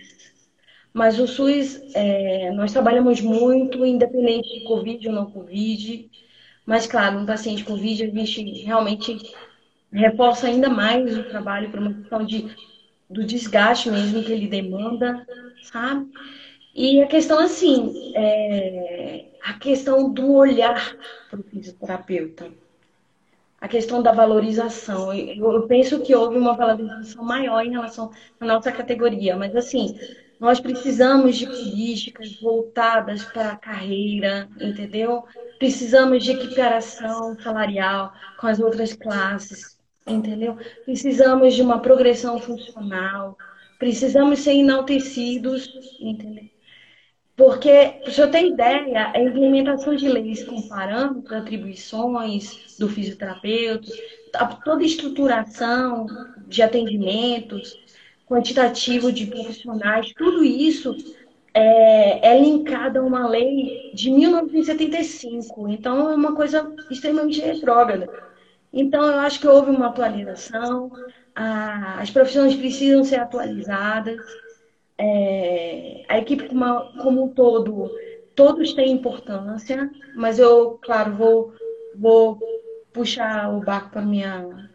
Mas 0.94 1.20
o 1.20 1.26
SUS, 1.26 1.82
é, 1.96 2.52
nós 2.52 2.72
trabalhamos 2.72 3.20
muito, 3.22 3.84
independente 3.84 4.60
de 4.60 4.66
Covid 4.66 5.08
ou 5.08 5.14
não 5.16 5.32
Covid. 5.32 6.12
Mas, 6.64 6.86
claro, 6.86 7.20
no 7.20 7.26
paciente 7.26 7.64
Covid, 7.64 8.04
a 8.04 8.08
gente 8.08 8.64
realmente 8.64 9.18
reforça 9.92 10.46
ainda 10.46 10.70
mais 10.70 11.18
o 11.18 11.24
trabalho 11.24 11.72
por 11.72 11.80
uma 11.80 11.94
questão 11.96 12.24
de, 12.24 12.56
do 13.10 13.24
desgaste 13.24 13.90
mesmo 13.90 14.24
que 14.24 14.32
ele 14.32 14.48
demanda, 14.48 15.26
sabe? 15.64 16.08
E 16.76 17.02
a 17.02 17.08
questão, 17.08 17.40
assim, 17.40 18.14
é 18.16 19.26
a 19.44 19.54
questão 19.54 20.14
do 20.14 20.34
olhar 20.34 20.96
para 21.32 21.40
o 21.40 21.44
fisioterapeuta. 21.44 22.63
A 23.64 23.68
questão 23.70 24.04
da 24.04 24.12
valorização. 24.12 25.14
Eu, 25.14 25.66
penso 25.68 26.02
que 26.02 26.14
houve 26.14 26.38
uma 26.38 26.54
valorização 26.56 27.24
maior 27.24 27.66
em 27.66 27.72
relação 27.72 28.12
à 28.40 28.46
nossa 28.46 28.72
categoria, 28.74 29.38
mas, 29.38 29.56
assim, 29.56 29.96
nós 30.40 30.60
precisamos 30.60 31.38
de 31.38 31.48
políticas 31.48 32.40
voltadas 32.42 33.24
para 33.24 33.52
a 33.54 33.58
carreira, 33.58 34.50
entendeu? 34.60 35.24
Precisamos 35.60 36.24
de 36.24 36.32
equiparação 36.32 37.40
salarial 37.40 38.14
com 38.38 38.48
as 38.48 38.60
outras 38.60 38.94
classes, 38.94 39.80
entendeu? 40.06 40.58
Precisamos 40.84 41.54
de 41.56 41.62
uma 41.62 41.82
progressão 41.82 42.40
funcional, 42.40 43.38
precisamos 43.80 44.40
ser 44.40 44.56
enaltecidos, 44.56 45.70
entendeu? 46.02 46.53
Porque, 47.36 47.96
para 48.04 48.12
você 48.12 48.28
ter 48.28 48.46
ideia, 48.46 49.12
a 49.14 49.20
implementação 49.20 49.96
de 49.96 50.08
leis 50.08 50.44
com 50.44 50.62
parâmetros, 50.68 51.34
atribuições 51.34 52.78
do 52.78 52.88
fisioterapeuta, 52.88 53.92
toda 54.64 54.84
estruturação 54.84 56.06
de 56.48 56.62
atendimentos, 56.62 57.76
quantitativo 58.28 59.12
de 59.12 59.26
profissionais, 59.26 60.14
tudo 60.14 60.44
isso 60.44 60.96
é, 61.54 62.34
é 62.36 62.40
linkada 62.40 63.00
a 63.00 63.04
uma 63.04 63.28
lei 63.28 63.92
de 63.96 64.12
1975. 64.12 65.68
Então, 65.70 66.12
é 66.12 66.16
uma 66.16 66.36
coisa 66.36 66.72
extremamente 66.92 67.42
retrógrada. 67.42 68.10
Então, 68.72 69.06
eu 69.06 69.20
acho 69.20 69.40
que 69.40 69.48
houve 69.48 69.72
uma 69.72 69.88
atualização, 69.88 70.92
a, 71.36 72.00
as 72.00 72.10
profissões 72.10 72.56
precisam 72.56 73.04
ser 73.04 73.18
atualizadas, 73.18 74.20
é, 75.04 76.06
a 76.08 76.18
equipe 76.18 76.48
como, 76.48 76.66
como 77.02 77.24
um 77.26 77.28
todo, 77.28 77.92
todos 78.34 78.74
têm 78.74 78.94
importância, 78.94 79.92
mas 80.16 80.40
eu, 80.40 80.80
claro, 80.82 81.14
vou, 81.14 81.54
vou 81.94 82.40
puxar 82.94 83.54
o 83.54 83.60
barco 83.60 83.90
para 83.90 84.02
minha 84.02 84.70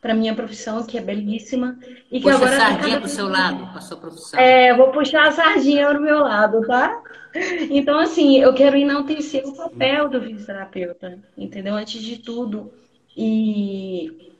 para 0.00 0.14
minha 0.14 0.36
profissão, 0.36 0.84
que 0.84 0.96
é 0.96 1.00
belíssima. 1.00 1.76
E 2.12 2.20
que 2.20 2.30
Puxa 2.30 2.36
agora 2.36 2.56
a 2.56 2.60
sardinha 2.60 2.98
para 2.98 3.06
o 3.06 3.08
seu 3.08 3.28
lado, 3.28 3.66
para 3.66 3.78
a 3.78 3.80
sua 3.80 3.96
profissão. 3.96 4.38
É, 4.38 4.72
vou 4.72 4.92
puxar 4.92 5.26
a 5.26 5.32
sardinha 5.32 5.88
para 5.88 5.98
o 5.98 6.02
meu 6.02 6.20
lado, 6.20 6.64
tá? 6.64 7.02
Então, 7.68 7.98
assim, 7.98 8.38
eu 8.38 8.54
quero 8.54 8.76
enaltecer 8.76 9.44
o 9.44 9.56
papel 9.56 10.08
do 10.08 10.22
fisioterapeuta, 10.22 11.18
entendeu? 11.36 11.74
Antes 11.74 12.00
de 12.00 12.18
tudo. 12.18 12.72
E, 13.16 14.32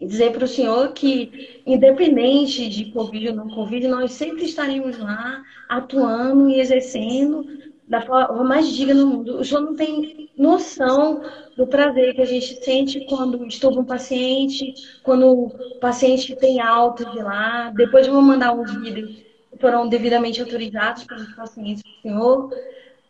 e 0.00 0.06
dizer 0.06 0.32
para 0.32 0.44
o 0.44 0.48
senhor 0.48 0.92
que, 0.92 1.62
independente 1.66 2.68
de 2.68 2.92
Covid 2.92 3.28
ou 3.28 3.34
não 3.34 3.48
Covid, 3.48 3.86
nós 3.88 4.12
sempre 4.12 4.44
estaremos 4.44 4.98
lá 4.98 5.42
atuando 5.68 6.48
e 6.48 6.60
exercendo 6.60 7.46
da 7.88 8.00
forma 8.00 8.44
mais 8.44 8.68
digna 8.68 8.94
do 8.94 9.06
mundo. 9.06 9.38
O 9.38 9.44
senhor 9.44 9.60
não 9.60 9.74
tem 9.74 10.30
noção 10.36 11.20
do 11.56 11.66
prazer 11.66 12.14
que 12.14 12.22
a 12.22 12.26
gente 12.26 12.64
sente 12.64 13.06
quando 13.06 13.44
estufa 13.46 13.80
um 13.80 13.84
paciente, 13.84 14.74
quando 15.02 15.26
o 15.26 15.78
paciente 15.80 16.34
tem 16.36 16.60
alta 16.60 17.04
de 17.04 17.18
lá. 17.18 17.70
Depois 17.76 18.06
eu 18.06 18.12
vou 18.14 18.22
mandar 18.22 18.54
uns 18.54 18.72
vídeos 18.80 19.10
que 19.50 19.58
foram 19.60 19.88
devidamente 19.88 20.40
autorizados 20.40 21.04
pelos 21.04 21.34
pacientes 21.34 21.82
do 21.82 22.02
senhor, 22.02 22.50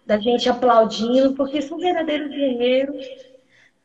da 0.05 0.19
gente 0.19 0.49
aplaudindo, 0.49 1.33
porque 1.35 1.63
são 1.63 1.79
verdadeiros 1.79 2.31
guerreiros. 2.31 3.32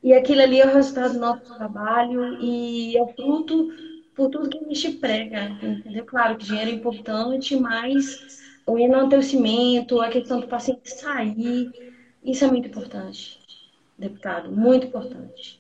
E 0.04 0.14
aquilo 0.14 0.42
ali 0.42 0.62
é 0.62 0.66
o 0.66 0.74
resultado 0.74 1.14
do 1.14 1.20
nosso 1.20 1.56
trabalho 1.56 2.42
e 2.42 2.96
é 2.98 3.02
o 3.02 3.08
fruto 3.08 3.70
por 4.16 4.30
tudo 4.30 4.50
que 4.50 4.58
a 4.58 4.68
gente 4.68 4.92
prega, 4.98 5.50
entendeu? 5.62 6.06
Claro 6.06 6.38
que 6.38 6.46
dinheiro 6.46 6.72
é 6.72 6.74
importante, 6.74 7.56
mas 7.56 8.42
o 8.66 8.78
enaltecimento, 8.78 10.02
a 10.02 10.10
questão 10.10 10.40
do 10.40 10.48
paciente 10.48 10.90
sair, 10.90 11.72
isso 12.24 12.44
é 12.44 12.48
muito 12.48 12.68
importante, 12.68 13.40
deputado, 13.98 14.52
muito 14.52 14.88
importante. 14.88 15.60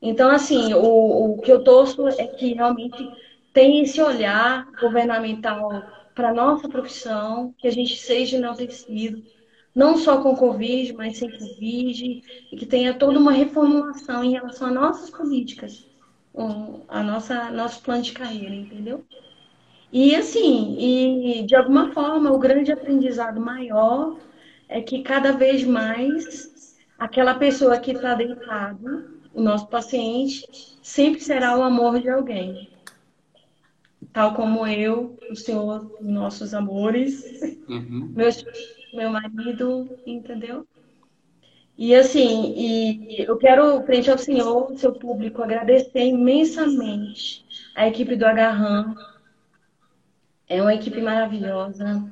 Então, 0.00 0.30
assim, 0.30 0.74
o, 0.74 1.34
o 1.34 1.40
que 1.40 1.52
eu 1.52 1.62
torço 1.62 2.08
é 2.08 2.26
que 2.26 2.54
realmente 2.54 3.08
tem 3.52 3.82
esse 3.82 4.02
olhar 4.02 4.66
governamental 4.80 5.70
para 6.14 6.30
a 6.30 6.34
nossa 6.34 6.68
profissão, 6.68 7.54
que 7.58 7.68
a 7.68 7.70
gente 7.70 7.96
seja 7.96 8.36
enaltecido, 8.36 9.22
não 9.74 9.96
só 9.96 10.22
com 10.22 10.36
Covid, 10.36 10.92
mas 10.92 11.18
sem 11.18 11.30
Covid, 11.30 12.22
e 12.52 12.56
que 12.56 12.66
tenha 12.66 12.94
toda 12.94 13.18
uma 13.18 13.32
reformulação 13.32 14.22
em 14.22 14.32
relação 14.32 14.68
às 14.68 14.74
nossas 14.74 15.10
políticas, 15.10 15.86
a 16.88 17.02
nossa 17.02 17.50
nosso 17.50 17.82
plano 17.82 18.02
de 18.02 18.12
carreira, 18.12 18.54
entendeu? 18.54 19.04
E 19.92 20.14
assim, 20.14 20.76
e 20.78 21.42
de 21.42 21.54
alguma 21.54 21.92
forma 21.92 22.32
o 22.32 22.38
grande 22.38 22.72
aprendizado 22.72 23.40
maior 23.40 24.16
é 24.68 24.80
que 24.80 25.02
cada 25.02 25.32
vez 25.32 25.64
mais 25.64 26.78
aquela 26.98 27.34
pessoa 27.34 27.78
que 27.78 27.92
está 27.92 28.14
deitado, 28.14 29.20
o 29.34 29.42
nosso 29.42 29.66
paciente, 29.68 30.46
sempre 30.82 31.20
será 31.20 31.58
o 31.58 31.62
amor 31.62 32.00
de 32.00 32.08
alguém. 32.08 32.70
Tal 34.12 34.34
como 34.34 34.66
eu, 34.66 35.18
o 35.30 35.36
senhor, 35.36 35.98
nossos 36.00 36.54
amores, 36.54 37.58
uhum. 37.68 38.12
meus, 38.14 38.44
meu 38.92 39.10
marido, 39.10 39.98
entendeu? 40.06 40.66
E 41.76 41.94
assim, 41.94 42.54
e 42.56 43.22
eu 43.22 43.36
quero, 43.38 43.82
frente 43.84 44.10
ao 44.10 44.18
senhor, 44.18 44.76
seu 44.76 44.92
público, 44.92 45.42
agradecer 45.42 46.04
imensamente 46.04 47.44
a 47.74 47.88
equipe 47.88 48.14
do 48.14 48.26
Agarram, 48.26 48.94
é 50.48 50.60
uma 50.60 50.74
equipe 50.74 51.00
maravilhosa. 51.00 52.04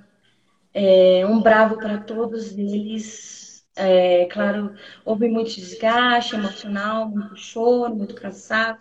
É 0.72 1.26
um 1.26 1.42
bravo 1.42 1.76
para 1.76 1.98
todos 1.98 2.56
eles. 2.56 3.66
É, 3.76 4.26
claro, 4.26 4.74
houve 5.04 5.28
muito 5.28 5.54
desgaste 5.54 6.34
emocional, 6.34 7.08
muito 7.08 7.36
choro, 7.36 7.94
muito 7.94 8.14
cansaço, 8.14 8.80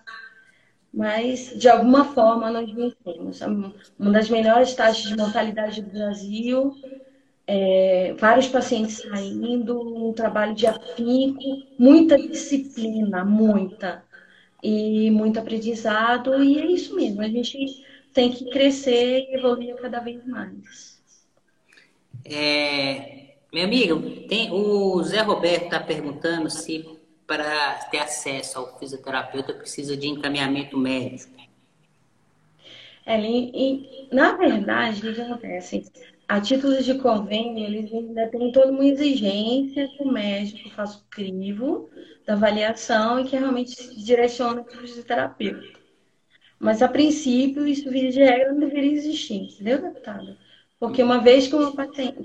mas 0.94 1.54
de 1.58 1.68
alguma 1.70 2.06
forma 2.06 2.50
nós 2.50 2.72
vencemos. 2.72 3.42
Uma 3.98 4.12
das 4.12 4.30
melhores 4.30 4.74
taxas 4.76 5.04
de 5.04 5.18
mortalidade 5.18 5.82
do 5.82 5.92
Brasil, 5.92 6.74
é, 7.52 8.14
vários 8.14 8.48
pacientes 8.48 8.98
saindo, 8.98 9.82
um 10.08 10.14
trabalho 10.14 10.54
de 10.54 10.68
afinco, 10.68 11.64
muita 11.80 12.16
disciplina, 12.16 13.26
muita, 13.26 14.04
e 14.62 15.10
muito 15.10 15.40
aprendizado, 15.40 16.44
e 16.44 16.60
é 16.60 16.66
isso 16.68 16.96
mesmo. 16.96 17.22
A 17.22 17.28
gente 17.28 17.84
tem 18.14 18.32
que 18.32 18.52
crescer 18.52 19.22
e 19.22 19.36
evoluir 19.36 19.76
cada 19.78 20.00
vez 20.00 20.24
mais. 20.28 21.02
É, 22.24 23.34
meu 23.52 23.64
amigo, 23.64 24.28
tem, 24.28 24.52
o 24.52 25.02
Zé 25.02 25.22
Roberto 25.22 25.66
está 25.66 25.80
perguntando 25.80 26.52
se 26.52 26.88
para 27.26 27.74
ter 27.90 27.98
acesso 27.98 28.60
ao 28.60 28.78
fisioterapeuta 28.78 29.54
precisa 29.54 29.98
de 29.98 30.08
encaminhamento 30.08 30.78
médico. 30.78 31.34
É, 33.08 33.20
e, 33.20 34.08
na 34.12 34.36
verdade, 34.36 35.10
o 35.10 35.16
que 35.16 35.22
acontece? 35.22 35.84
A 36.30 36.40
título 36.40 36.80
de 36.84 36.94
convênio, 37.00 37.66
eles 37.66 37.92
ainda 37.92 38.28
têm 38.28 38.52
toda 38.52 38.72
uma 38.72 38.86
exigência 38.86 39.88
que 39.88 40.04
o 40.04 40.12
médico 40.12 40.70
faça 40.70 41.00
o 41.00 41.10
crivo 41.10 41.90
da 42.24 42.34
avaliação 42.34 43.20
e 43.20 43.24
que 43.24 43.36
realmente 43.36 43.72
se 43.72 44.06
direcione 44.06 44.64
para 44.64 44.78
o 44.78 44.82
fisioterapeuta. 44.82 45.80
Mas, 46.60 46.84
a 46.84 46.88
princípio, 46.88 47.66
isso, 47.68 47.90
via 47.90 48.12
de 48.12 48.20
regra, 48.20 48.54
não 48.54 48.60
deveria 48.60 48.92
existir, 48.92 49.38
entendeu, 49.38 49.82
deputada? 49.82 50.38
Porque 50.80 51.02
uma 51.02 51.18
vez 51.18 51.48
que 51.48 51.56
uma 51.56 51.76
paciente, 51.76 52.22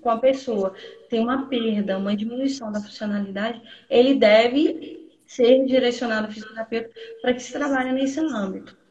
com 0.00 0.08
a 0.08 0.16
pessoa 0.16 0.74
tem 1.10 1.20
uma 1.20 1.46
perda, 1.46 1.98
uma 1.98 2.16
diminuição 2.16 2.72
da 2.72 2.80
funcionalidade, 2.80 3.60
ele 3.90 4.14
deve 4.14 5.10
ser 5.26 5.66
direcionado 5.66 6.26
ao 6.26 6.32
fisioterapeuta 6.32 6.90
para 7.20 7.34
que 7.34 7.42
se 7.42 7.52
trabalhe 7.52 7.92
nesse 7.92 8.18
âmbito. 8.18 8.81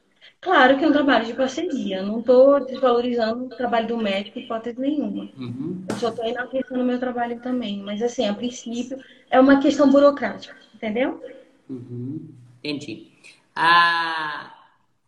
Claro 0.41 0.75
que 0.75 0.83
é 0.83 0.87
um 0.87 0.91
trabalho 0.91 1.27
de 1.27 1.35
parceria, 1.35 2.01
não 2.01 2.19
estou 2.19 2.65
desvalorizando 2.65 3.45
o 3.45 3.49
trabalho 3.49 3.87
do 3.87 3.97
médico, 3.97 4.39
hipótese 4.39 4.79
nenhuma. 4.79 5.29
Uhum. 5.37 5.85
Eu 5.87 5.95
só 5.97 6.09
estou 6.09 6.25
enaltecendo 6.25 6.81
o 6.81 6.83
meu 6.83 6.99
trabalho 6.99 7.39
também. 7.41 7.83
Mas, 7.83 8.01
assim, 8.01 8.27
a 8.27 8.33
princípio, 8.33 8.97
é 9.29 9.39
uma 9.39 9.61
questão 9.61 9.91
burocrática, 9.91 10.57
entendeu? 10.73 11.23
Uhum. 11.69 12.27
Entendi. 12.57 13.11
A, 13.55 14.51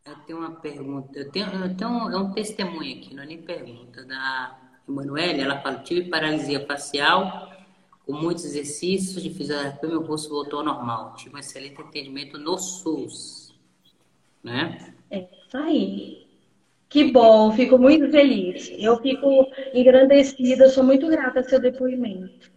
eu 0.06 0.15
tenho 0.28 0.38
uma 0.38 0.52
pergunta, 0.52 1.17
eu 1.17 1.32
tenho, 1.32 1.48
eu 1.48 1.76
tenho 1.76 1.89
um, 1.89 2.12
é 2.12 2.17
um 2.17 2.32
testemunho 2.32 2.96
aqui, 2.98 3.15
não 3.15 3.24
é 3.24 3.26
nem 3.26 3.41
pergunta, 3.41 4.06
da 4.06 4.56
Emanuele, 4.88 5.41
ela 5.41 5.60
fala, 5.62 5.80
tive 5.80 6.10
paralisia 6.10 6.63
facial, 6.67 7.52
com 8.06 8.13
muitos 8.13 8.46
exercícios 8.46 9.24
de 9.24 9.32
fisioterapia, 9.32 9.89
meu 9.89 10.04
rosto 10.04 10.30
voltou 10.30 10.60
ao 10.60 10.65
normal. 10.65 11.15
Tive 11.15 11.36
um 11.36 11.39
excelente 11.39 11.82
atendimento 11.82 12.38
no 12.38 12.56
SUS. 12.58 13.52
Né? 14.43 14.93
É 15.13 15.28
isso 15.45 15.58
aí. 15.58 16.28
Que 16.89 17.12
bom, 17.12 17.52
fico 17.52 17.78
muito 17.78 18.10
feliz. 18.10 18.71
Eu 18.78 18.97
fico 18.97 19.47
engrandecida, 19.73 20.69
sou 20.69 20.84
muito 20.84 21.08
grata 21.08 21.39
ao 21.39 21.45
seu 21.45 21.60
depoimento. 21.60 22.52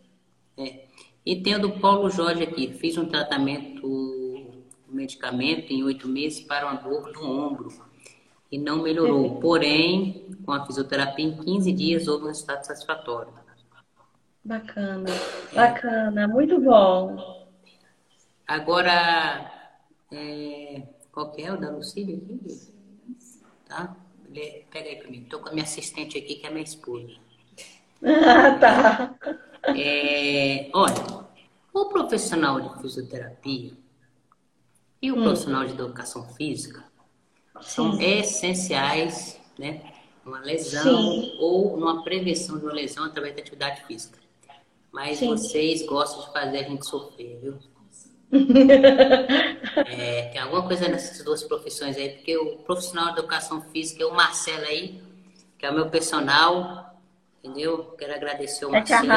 É. 0.57 0.87
E 1.25 1.37
tem 1.43 1.57
o 1.57 1.61
do 1.61 1.79
Paulo 1.79 2.09
Jorge 2.09 2.43
aqui. 2.43 2.73
Fiz 2.73 2.97
um 2.97 3.05
tratamento 3.05 3.87
medicamento 4.89 5.71
em 5.71 5.83
oito 5.85 6.09
meses 6.09 6.41
para 6.41 6.67
uma 6.67 6.77
dor 6.77 7.13
do 7.13 7.23
ombro 7.23 7.69
e 8.51 8.57
não 8.57 8.83
melhorou. 8.83 9.35
Uhum. 9.35 9.41
Porém, 9.41 10.31
com 10.47 10.53
a 10.53 10.65
fisioterapia, 10.65 11.27
em 11.27 11.37
15 11.37 11.73
dias 11.73 12.09
houve 12.09 12.25
um 12.25 12.29
resultado 12.29 12.65
satisfatório. 12.65 13.33
Bacana, 14.43 15.11
bacana, 15.53 16.29
muito 16.29 16.59
bom. 16.61 17.47
Agora, 18.47 19.51
é, 20.11 20.83
qual 21.17 21.31
que 21.31 21.41
é 21.41 21.51
o 21.51 21.57
da 21.57 21.71
Lucília 21.71 22.15
aqui? 22.15 22.39
Tá? 23.67 23.97
Pega 24.71 24.87
aí 24.87 24.97
para 24.97 25.11
mim. 25.11 25.23
Estou 25.23 25.41
com 25.41 25.49
a 25.49 25.53
minha 25.53 25.65
assistente 25.65 26.19
aqui, 26.19 26.35
que 26.35 26.47
é 26.47 26.51
minha 26.51 26.63
esposa. 26.63 27.11
Ah, 28.05 28.59
tá. 28.59 29.15
É, 29.75 30.69
olha, 30.75 31.27
o 31.73 31.87
profissional 31.87 32.61
de 32.61 32.83
fisioterapia, 32.83 33.73
e 35.01 35.11
o 35.11 35.19
hum. 35.19 35.23
profissional 35.23 35.65
de 35.65 35.73
educação 35.73 36.23
física 36.35 36.85
são 37.63 37.95
Sim. 37.95 38.05
essenciais, 38.05 39.41
né? 39.59 39.95
Uma 40.23 40.41
lesão 40.41 41.23
Sim. 41.23 41.37
ou 41.39 41.79
numa 41.79 42.05
prevenção 42.05 42.59
de 42.59 42.65
uma 42.67 42.75
lesão 42.75 43.05
através 43.05 43.35
da 43.35 43.41
atividade 43.41 43.87
física. 43.87 44.19
Mas 44.93 45.17
Sim. 45.17 45.29
vocês 45.29 45.87
gostam 45.87 46.27
de 46.27 46.33
fazer 46.35 46.59
a 46.59 46.63
gente 46.69 46.87
sofrer, 46.87 47.41
viu? 47.41 47.59
É, 48.33 50.23
tem 50.33 50.41
alguma 50.41 50.67
coisa 50.67 50.89
nessas 50.89 51.25
duas 51.25 51.43
profissões 51.45 51.97
aí, 51.97 52.11
porque 52.11 52.37
o 52.37 52.57
profissional 52.59 53.13
de 53.13 53.21
educação 53.21 53.61
física 53.63 54.03
é 54.03 54.07
o 54.07 54.15
Marcelo 54.15 54.65
aí, 54.65 55.01
que 55.59 55.65
é 55.65 55.71
o 55.71 55.75
meu 55.75 55.89
personal, 55.89 56.99
entendeu? 57.43 57.95
Quero 57.99 58.15
agradecer 58.15 58.67
o 58.67 58.75
é 58.75 58.79
Marcelo. 58.81 59.13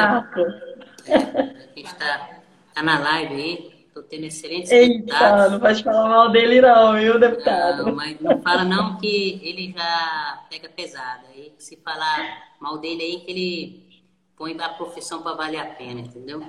É, 1.06 1.16
a 1.16 1.76
gente 1.76 1.86
está 1.86 2.42
tá 2.74 2.84
na 2.84 3.00
live 3.00 3.34
aí, 3.34 3.86
estou 3.88 4.04
tendo 4.04 4.26
excelentes 4.26 4.72
Eita, 4.72 5.50
não 5.50 5.60
pode 5.60 5.84
falar 5.84 6.08
mal 6.08 6.32
dele 6.32 6.62
não, 6.62 6.94
viu, 6.94 7.20
deputado? 7.20 7.86
Não, 7.86 7.96
mas 7.96 8.20
não 8.20 8.42
fala 8.42 8.64
não 8.64 8.98
que 8.98 9.40
ele 9.44 9.74
já 9.76 10.44
pega 10.50 10.70
pesado. 10.70 11.26
Aí 11.34 11.54
se 11.58 11.78
falar 11.78 12.54
mal 12.60 12.78
dele 12.78 13.02
aí, 13.02 13.20
que 13.22 13.32
ele 13.32 13.90
põe 14.38 14.56
a 14.60 14.70
profissão 14.70 15.22
para 15.22 15.36
valer 15.36 15.60
a 15.60 15.66
pena, 15.66 16.02
entendeu? 16.02 16.44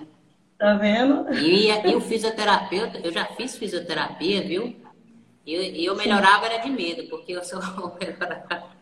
Tá 0.60 0.74
vendo? 0.74 1.32
E, 1.32 1.70
e 1.70 1.96
o 1.96 2.02
fisioterapeuta, 2.02 2.98
eu 2.98 3.10
já 3.10 3.24
fiz 3.24 3.56
fisioterapia, 3.56 4.42
viu? 4.42 4.76
E 5.46 5.54
eu, 5.54 5.62
eu 5.92 5.96
melhorava 5.96 6.44
era 6.44 6.58
de 6.58 6.68
medo, 6.68 7.08
porque 7.08 7.32
eu 7.32 7.42
sou 7.42 7.58
o 7.82 7.98
melhorar, 7.98 8.76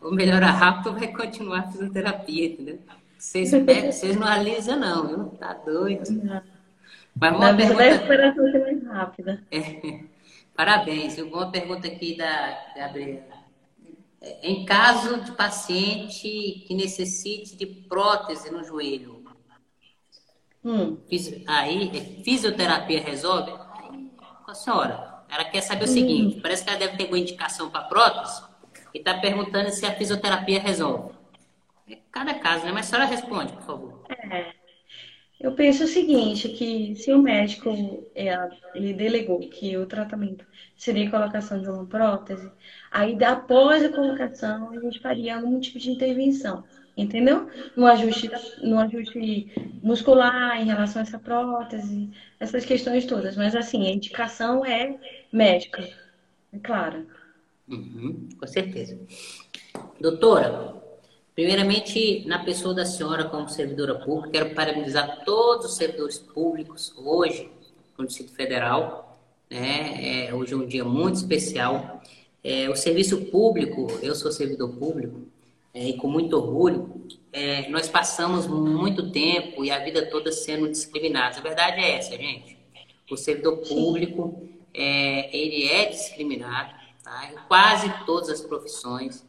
o 0.00 0.10
melhorar 0.10 0.50
rápido 0.52 0.94
vai 0.94 1.08
continuar 1.08 1.58
a 1.58 1.70
fisioterapia, 1.70 2.46
entendeu? 2.46 2.78
Vocês, 3.18 3.50
vocês 3.50 4.16
não 4.16 4.26
alisam, 4.26 4.78
não, 4.78 5.06
viu? 5.06 5.24
Tá 5.38 5.52
doido. 5.52 6.10
Não. 6.10 6.42
Mas 7.20 7.36
uma 7.36 7.52
Na 7.52 7.54
pergunta... 7.54 7.84
é 7.84 8.34
mais 8.58 8.86
rápida. 8.86 9.42
É. 9.50 10.04
Parabéns. 10.56 11.18
Uma 11.18 11.50
pergunta 11.50 11.86
aqui 11.86 12.16
da 12.16 12.72
Gabriela. 12.74 13.38
É, 14.22 14.48
em 14.48 14.64
caso 14.64 15.20
de 15.20 15.32
paciente 15.32 16.64
que 16.66 16.74
necessite 16.74 17.56
de 17.56 17.66
prótese 17.66 18.50
no 18.50 18.64
joelho, 18.64 19.17
Hum. 20.64 20.98
Aí, 21.46 21.90
é, 21.96 22.22
fisioterapia 22.22 23.00
resolve? 23.00 23.50
Aí, 23.50 24.10
a 24.46 24.54
senhora, 24.54 25.24
ela 25.28 25.44
quer 25.44 25.60
saber 25.60 25.84
o 25.84 25.88
seguinte: 25.88 26.38
hum. 26.38 26.40
parece 26.40 26.64
que 26.64 26.70
ela 26.70 26.78
deve 26.78 26.96
ter 26.96 27.04
alguma 27.04 27.20
indicação 27.20 27.70
para 27.70 27.82
prótese 27.84 28.42
e 28.94 28.98
está 28.98 29.14
perguntando 29.14 29.70
se 29.70 29.86
a 29.86 29.94
fisioterapia 29.94 30.60
resolve. 30.60 31.14
É 31.88 31.98
cada 32.10 32.34
caso, 32.34 32.64
né? 32.64 32.72
Mas 32.72 32.86
a 32.86 32.90
senhora 32.90 33.10
responde, 33.10 33.52
por 33.52 33.62
favor. 33.62 34.04
É. 34.30 34.58
Eu 35.40 35.52
penso 35.52 35.84
o 35.84 35.86
seguinte, 35.86 36.48
que 36.48 36.96
se 36.96 37.12
o 37.12 37.22
médico 37.22 37.70
é, 38.12 38.36
ele 38.74 38.92
delegou 38.92 39.38
que 39.38 39.76
o 39.76 39.86
tratamento 39.86 40.44
seria 40.76 41.06
a 41.06 41.10
colocação 41.12 41.62
de 41.62 41.68
uma 41.68 41.86
prótese, 41.86 42.50
aí 42.90 43.16
após 43.22 43.84
a 43.84 43.88
colocação 43.88 44.72
a 44.72 44.80
gente 44.80 44.98
faria 44.98 45.36
algum 45.36 45.60
tipo 45.60 45.78
de 45.78 45.90
intervenção 45.90 46.64
entendeu? 46.98 47.48
No 47.76 47.86
ajuste, 47.86 48.30
no 48.62 48.78
ajuste 48.78 49.52
muscular 49.82 50.60
em 50.60 50.66
relação 50.66 51.00
a 51.00 51.04
essa 51.04 51.18
prótese, 51.18 52.10
essas 52.40 52.64
questões 52.64 53.06
todas. 53.06 53.36
Mas 53.36 53.54
assim, 53.54 53.86
a 53.86 53.90
indicação 53.90 54.66
é 54.66 54.98
médica, 55.32 55.88
é 56.52 56.58
claro. 56.58 57.06
Uhum, 57.68 58.28
com 58.38 58.46
certeza. 58.46 58.98
Doutora, 60.00 60.74
primeiramente, 61.34 62.26
na 62.26 62.40
pessoa 62.40 62.74
da 62.74 62.84
senhora 62.84 63.24
como 63.24 63.48
servidora 63.48 63.94
pública, 63.94 64.30
quero 64.32 64.54
parabenizar 64.54 65.24
todos 65.24 65.66
os 65.66 65.76
servidores 65.76 66.18
públicos 66.18 66.92
hoje 66.96 67.48
no 67.96 68.06
Distrito 68.06 68.32
Federal. 68.32 69.20
Né? 69.48 70.26
É, 70.26 70.34
hoje 70.34 70.52
é 70.52 70.56
um 70.56 70.66
dia 70.66 70.84
muito 70.84 71.16
especial. 71.16 72.02
É, 72.42 72.68
o 72.68 72.74
serviço 72.74 73.26
público, 73.26 73.86
eu 74.02 74.14
sou 74.14 74.32
servidor 74.32 74.70
público, 74.70 75.26
é, 75.74 75.88
e 75.88 75.96
com 75.96 76.08
muito 76.08 76.36
orgulho, 76.36 77.06
é, 77.32 77.68
nós 77.68 77.88
passamos 77.88 78.46
muito 78.46 79.12
tempo 79.12 79.64
e 79.64 79.70
a 79.70 79.78
vida 79.78 80.06
toda 80.10 80.32
sendo 80.32 80.68
discriminados. 80.68 81.38
A 81.38 81.42
verdade 81.42 81.80
é 81.80 81.96
essa, 81.96 82.16
gente. 82.16 82.58
O 83.10 83.16
servidor 83.16 83.58
público, 83.58 84.48
é, 84.74 85.36
ele 85.36 85.68
é 85.68 85.86
discriminado, 85.86 86.74
tá? 87.02 87.30
em 87.32 87.36
quase 87.46 87.92
todas 88.04 88.28
as 88.28 88.40
profissões. 88.40 89.26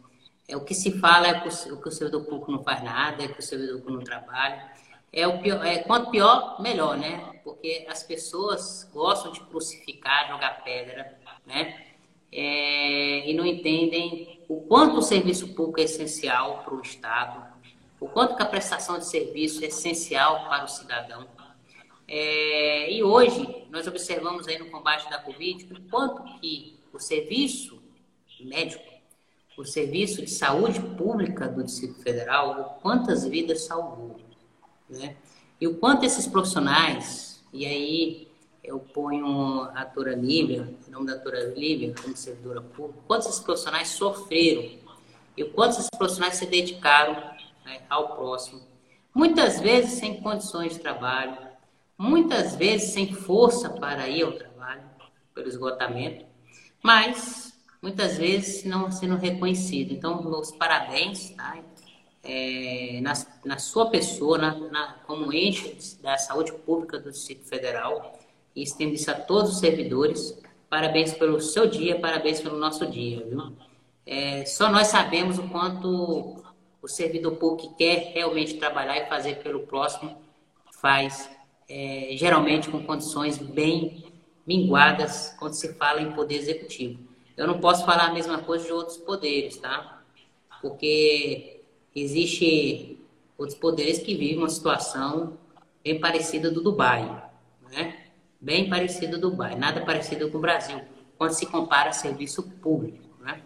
É, 0.47 0.55
o 0.57 0.61
que 0.61 0.73
se 0.73 0.97
fala 0.99 1.27
é 1.27 1.39
que 1.39 1.71
o, 1.71 1.81
que 1.81 1.87
o 1.87 1.91
servidor 1.91 2.23
público 2.25 2.51
não 2.51 2.63
faz 2.63 2.83
nada, 2.83 3.23
é 3.23 3.27
que 3.27 3.39
o 3.39 3.43
servidor 3.43 3.81
público 3.81 3.97
não 3.97 4.03
trabalha. 4.03 4.71
É 5.11 5.27
o 5.27 5.39
pior, 5.39 5.65
é, 5.65 5.79
quanto 5.79 6.11
pior, 6.11 6.61
melhor, 6.61 6.97
né? 6.97 7.39
Porque 7.43 7.85
as 7.89 8.03
pessoas 8.03 8.89
gostam 8.93 9.31
de 9.31 9.39
crucificar, 9.41 10.27
jogar 10.27 10.63
pedra, 10.63 11.17
né? 11.45 11.85
É, 12.31 13.29
e 13.29 13.33
não 13.33 13.45
entendem 13.45 14.38
o 14.49 14.61
quanto 14.61 14.97
o 14.97 15.01
serviço 15.03 15.49
público 15.49 15.79
é 15.79 15.83
essencial 15.83 16.63
para 16.63 16.73
o 16.73 16.81
Estado, 16.81 17.53
o 17.99 18.07
quanto 18.07 18.35
que 18.35 18.41
a 18.41 18.47
prestação 18.47 18.97
de 18.97 19.05
serviço 19.05 19.63
é 19.63 19.67
essencial 19.67 20.49
para 20.49 20.65
o 20.65 20.67
cidadão. 20.67 21.27
É, 22.07 22.91
e 22.91 23.03
hoje, 23.03 23.67
nós 23.69 23.85
observamos 23.85 24.47
aí 24.47 24.57
no 24.57 24.71
combate 24.71 25.07
da 25.07 25.19
Covid 25.19 25.71
o 25.71 25.81
quanto 25.89 26.23
que 26.39 26.79
o 26.91 26.99
serviço 26.99 27.79
médico, 28.39 28.83
o 29.55 29.63
serviço 29.63 30.23
de 30.23 30.31
saúde 30.31 30.79
pública 30.81 31.47
do 31.47 31.63
Distrito 31.63 32.01
Federal, 32.01 32.79
quantas 32.81 33.27
vidas 33.27 33.65
salvou. 33.65 34.19
Né? 34.89 35.15
E 35.61 35.67
o 35.67 35.77
quanto 35.77 36.05
esses 36.05 36.25
profissionais, 36.25 37.43
e 37.53 37.67
aí 37.67 38.28
eu 38.63 38.79
ponho 38.79 39.63
a 39.73 39.83
doutora 39.83 40.15
Lívia, 40.15 40.67
o 40.87 40.91
nome 40.91 41.07
da 41.07 41.13
doutora 41.15 41.53
Lívia, 41.55 41.93
como 42.01 42.15
servidora 42.15 42.61
pública, 42.61 42.99
quantos 43.07 43.27
esses 43.27 43.39
profissionais 43.39 43.87
sofreram 43.89 44.79
e 45.35 45.43
quantos 45.45 45.79
esses 45.79 45.89
profissionais 45.97 46.35
se 46.35 46.45
dedicaram 46.45 47.13
né, 47.65 47.81
ao 47.89 48.15
próximo. 48.15 48.61
Muitas 49.13 49.59
vezes 49.59 49.99
sem 49.99 50.21
condições 50.21 50.73
de 50.73 50.79
trabalho, 50.79 51.37
muitas 51.97 52.55
vezes 52.55 52.91
sem 52.91 53.13
força 53.13 53.69
para 53.69 54.07
ir 54.07 54.23
ao 54.23 54.33
trabalho, 54.33 54.83
pelo 55.33 55.47
esgotamento, 55.47 56.25
mas 56.83 57.57
muitas 57.81 58.17
vezes 58.17 58.65
não 58.65 58.91
sendo 58.91 59.15
reconhecido. 59.15 59.93
Então, 59.93 60.21
meus 60.21 60.51
parabéns, 60.51 61.31
tá? 61.31 61.57
É, 62.21 62.99
na, 63.01 63.13
na, 63.45 63.57
sua 63.57 63.89
pessoa, 63.89 64.37
na, 64.37 64.53
na, 64.55 64.93
como 65.07 65.31
ente 65.31 65.97
da 66.01 66.17
saúde 66.17 66.51
pública 66.51 66.99
do 66.99 67.11
Distrito 67.11 67.45
Federal, 67.45 68.18
e 68.59 68.63
estendo 68.63 68.93
isso 68.93 69.09
a 69.09 69.13
todos 69.13 69.53
os 69.53 69.59
servidores. 69.59 70.37
Parabéns 70.69 71.13
pelo 71.13 71.39
seu 71.39 71.65
dia, 71.65 71.97
parabéns 71.97 72.41
pelo 72.41 72.57
nosso 72.57 72.85
dia, 72.85 73.25
viu? 73.25 73.53
É, 74.05 74.45
só 74.45 74.69
nós 74.69 74.87
sabemos 74.87 75.39
o 75.39 75.47
quanto 75.47 76.43
o 76.81 76.87
servidor 76.87 77.37
público 77.37 77.69
que 77.69 77.75
quer 77.75 78.11
realmente 78.13 78.55
trabalhar 78.55 78.97
e 78.97 79.07
fazer 79.07 79.35
pelo 79.41 79.61
próximo 79.61 80.21
faz, 80.81 81.29
é, 81.69 82.09
geralmente 82.13 82.69
com 82.69 82.83
condições 82.83 83.37
bem 83.37 84.03
minguadas 84.45 85.35
quando 85.39 85.53
se 85.53 85.73
fala 85.75 86.01
em 86.01 86.11
poder 86.11 86.35
executivo. 86.35 86.99
Eu 87.37 87.47
não 87.47 87.59
posso 87.59 87.85
falar 87.85 88.07
a 88.07 88.13
mesma 88.13 88.39
coisa 88.39 88.65
de 88.65 88.73
outros 88.73 88.97
poderes, 88.97 89.57
tá? 89.57 90.03
Porque 90.61 91.61
existe 91.95 92.99
outros 93.37 93.57
poderes 93.57 93.99
que 93.99 94.15
vivem 94.15 94.37
uma 94.37 94.49
situação 94.49 95.37
bem 95.81 95.99
parecida 95.99 96.51
do 96.51 96.61
Dubai, 96.61 97.03
né? 97.71 97.98
Bem 98.39 98.69
parecido 98.69 99.19
do 99.19 99.29
Dubai, 99.29 99.55
nada 99.55 99.81
parecido 99.81 100.29
com 100.29 100.37
o 100.37 100.41
Brasil, 100.41 100.81
quando 101.17 101.31
se 101.31 101.45
compara 101.45 101.89
a 101.89 101.93
serviço 101.93 102.43
público. 102.43 102.97
Né? 103.19 103.41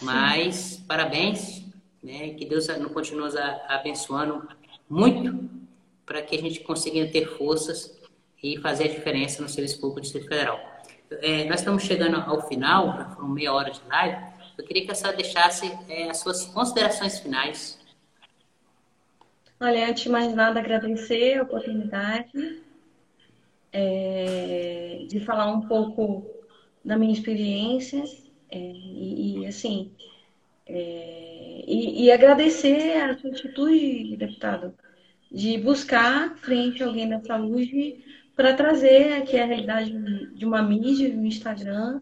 Mas, 0.00 0.82
parabéns, 0.86 1.64
né? 2.02 2.30
que 2.30 2.44
Deus 2.44 2.68
nos 2.68 2.92
continue 2.92 3.28
abençoando 3.68 4.48
muito 4.88 5.48
para 6.06 6.22
que 6.22 6.36
a 6.36 6.40
gente 6.40 6.60
consiga 6.60 7.06
ter 7.08 7.26
forças 7.36 7.98
e 8.42 8.58
fazer 8.58 8.84
a 8.84 8.88
diferença 8.88 9.42
no 9.42 9.48
serviço 9.48 9.80
público 9.80 10.00
do 10.00 10.02
Distrito 10.02 10.28
Federal. 10.28 10.58
É, 11.10 11.44
nós 11.44 11.60
estamos 11.60 11.82
chegando 11.82 12.16
ao 12.16 12.46
final, 12.46 13.14
foram 13.14 13.28
meia 13.28 13.52
hora 13.52 13.70
de 13.70 13.80
live, 13.88 14.30
eu 14.56 14.64
queria 14.64 14.84
que 14.84 14.92
a 14.92 14.94
senhora 14.94 15.16
deixasse 15.16 15.66
é, 15.88 16.10
as 16.10 16.18
suas 16.18 16.44
considerações 16.46 17.18
finais. 17.18 17.78
Olha, 19.58 19.88
antes 19.88 20.04
de 20.04 20.08
mais 20.08 20.34
nada, 20.34 20.60
agradecer 20.60 21.38
a 21.38 21.42
oportunidade 21.42 22.30
é, 23.72 25.04
de 25.08 25.20
falar 25.20 25.52
um 25.52 25.62
pouco 25.62 26.26
da 26.84 26.96
minha 26.96 27.12
experiência 27.12 28.02
é, 28.50 28.58
e, 28.58 29.40
e, 29.40 29.46
assim 29.46 29.92
é, 30.66 31.64
e, 31.66 32.04
e, 32.04 32.12
agradecer 32.12 32.96
a 33.00 33.16
sua 33.18 33.30
atitude, 33.30 34.16
deputado, 34.16 34.74
de 35.30 35.58
buscar 35.58 36.36
frente 36.36 36.82
a 36.82 36.86
alguém 36.86 37.08
da 37.08 37.20
saúde 37.20 38.04
para 38.36 38.54
trazer 38.54 39.14
aqui 39.14 39.36
a 39.36 39.44
realidade 39.44 39.90
de 40.34 40.46
uma 40.46 40.62
mídia, 40.62 41.10
do 41.10 41.24
Instagram, 41.24 42.00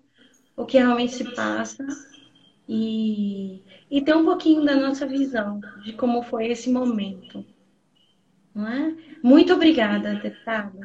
o 0.56 0.64
que 0.64 0.78
realmente 0.78 1.14
se 1.14 1.34
passa 1.34 1.86
e, 2.68 3.62
e 3.90 4.02
ter 4.02 4.14
um 4.14 4.24
pouquinho 4.24 4.64
da 4.64 4.76
nossa 4.76 5.06
visão 5.06 5.60
de 5.82 5.94
como 5.94 6.22
foi 6.22 6.48
esse 6.48 6.70
momento. 6.70 7.44
Não 8.54 8.68
é? 8.68 8.94
Muito 9.22 9.52
obrigada, 9.54 10.14
deputado. 10.14 10.78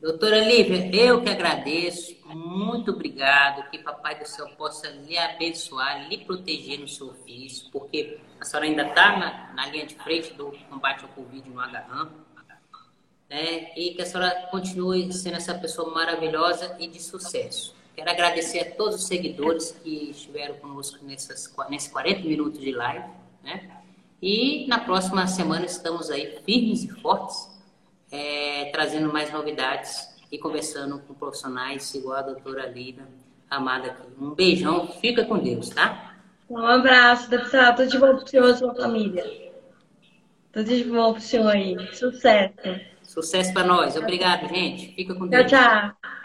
Doutora 0.00 0.38
Lívia, 0.38 0.94
eu 0.94 1.20
que 1.22 1.28
agradeço, 1.28 2.16
muito 2.24 2.92
obrigado, 2.92 3.68
que 3.68 3.78
Papai 3.78 4.16
do 4.16 4.24
Céu 4.28 4.48
possa 4.56 4.88
lhe 4.88 5.18
abençoar, 5.18 6.08
lhe 6.08 6.18
proteger 6.18 6.78
no 6.78 6.86
seu 6.86 7.08
ofício, 7.08 7.68
porque 7.72 8.20
a 8.40 8.44
senhora 8.44 8.66
ainda 8.66 8.86
está 8.86 9.18
na, 9.18 9.52
na, 9.54 9.66
linha 9.66 9.84
de 9.84 9.96
frente 9.96 10.32
do 10.34 10.52
combate 10.70 11.02
ao 11.02 11.08
Covid 11.08 11.50
no 11.50 11.58
Agarram, 11.58 12.12
né? 13.28 13.76
e 13.76 13.92
que 13.92 14.00
a 14.00 14.06
senhora 14.06 14.46
continue 14.52 15.12
sendo 15.12 15.36
essa 15.36 15.54
pessoa 15.58 15.92
maravilhosa 15.92 16.76
e 16.78 16.86
de 16.86 17.02
sucesso. 17.02 17.74
Quero 17.96 18.08
agradecer 18.08 18.60
a 18.60 18.76
todos 18.76 18.94
os 18.94 19.06
seguidores 19.08 19.72
que 19.82 20.10
estiveram 20.10 20.54
conosco 20.58 21.04
nesses 21.04 21.48
40 21.48 22.20
minutos 22.20 22.60
de 22.60 22.70
live, 22.70 23.10
né? 23.42 23.68
E 24.22 24.64
na 24.68 24.78
próxima 24.78 25.26
semana 25.26 25.66
estamos 25.66 26.08
aí 26.08 26.38
firmes 26.44 26.84
e 26.84 26.88
fortes, 26.88 27.57
é, 28.10 28.70
trazendo 28.72 29.12
mais 29.12 29.32
novidades 29.32 30.08
e 30.30 30.38
conversando 30.38 30.98
com 31.00 31.14
profissionais 31.14 31.94
igual 31.94 32.18
a 32.18 32.22
doutora 32.22 32.66
Lina, 32.66 33.08
amada 33.50 33.88
aqui. 33.88 34.02
Um 34.20 34.30
beijão, 34.30 34.88
fica 35.00 35.24
com 35.24 35.38
Deus, 35.38 35.70
tá? 35.70 36.14
Um 36.48 36.58
abraço, 36.58 37.28
deputado. 37.28 37.76
Tudo 37.76 37.90
de 37.90 37.98
bom 37.98 38.16
pro 38.16 38.28
senhor 38.28 38.50
e 38.50 38.56
sua 38.56 38.74
família. 38.74 39.52
Tudo 40.52 40.64
de 40.64 40.84
bom 40.84 41.12
pro 41.12 41.22
senhor 41.22 41.48
aí. 41.48 41.76
Sucesso. 41.94 42.54
Sucesso 43.02 43.52
para 43.52 43.66
nós. 43.66 43.96
Obrigado, 43.96 44.48
gente. 44.48 44.94
Fica 44.94 45.14
com 45.14 45.26
Deus. 45.26 45.46
Tchau, 45.46 45.60
tchau. 45.60 46.17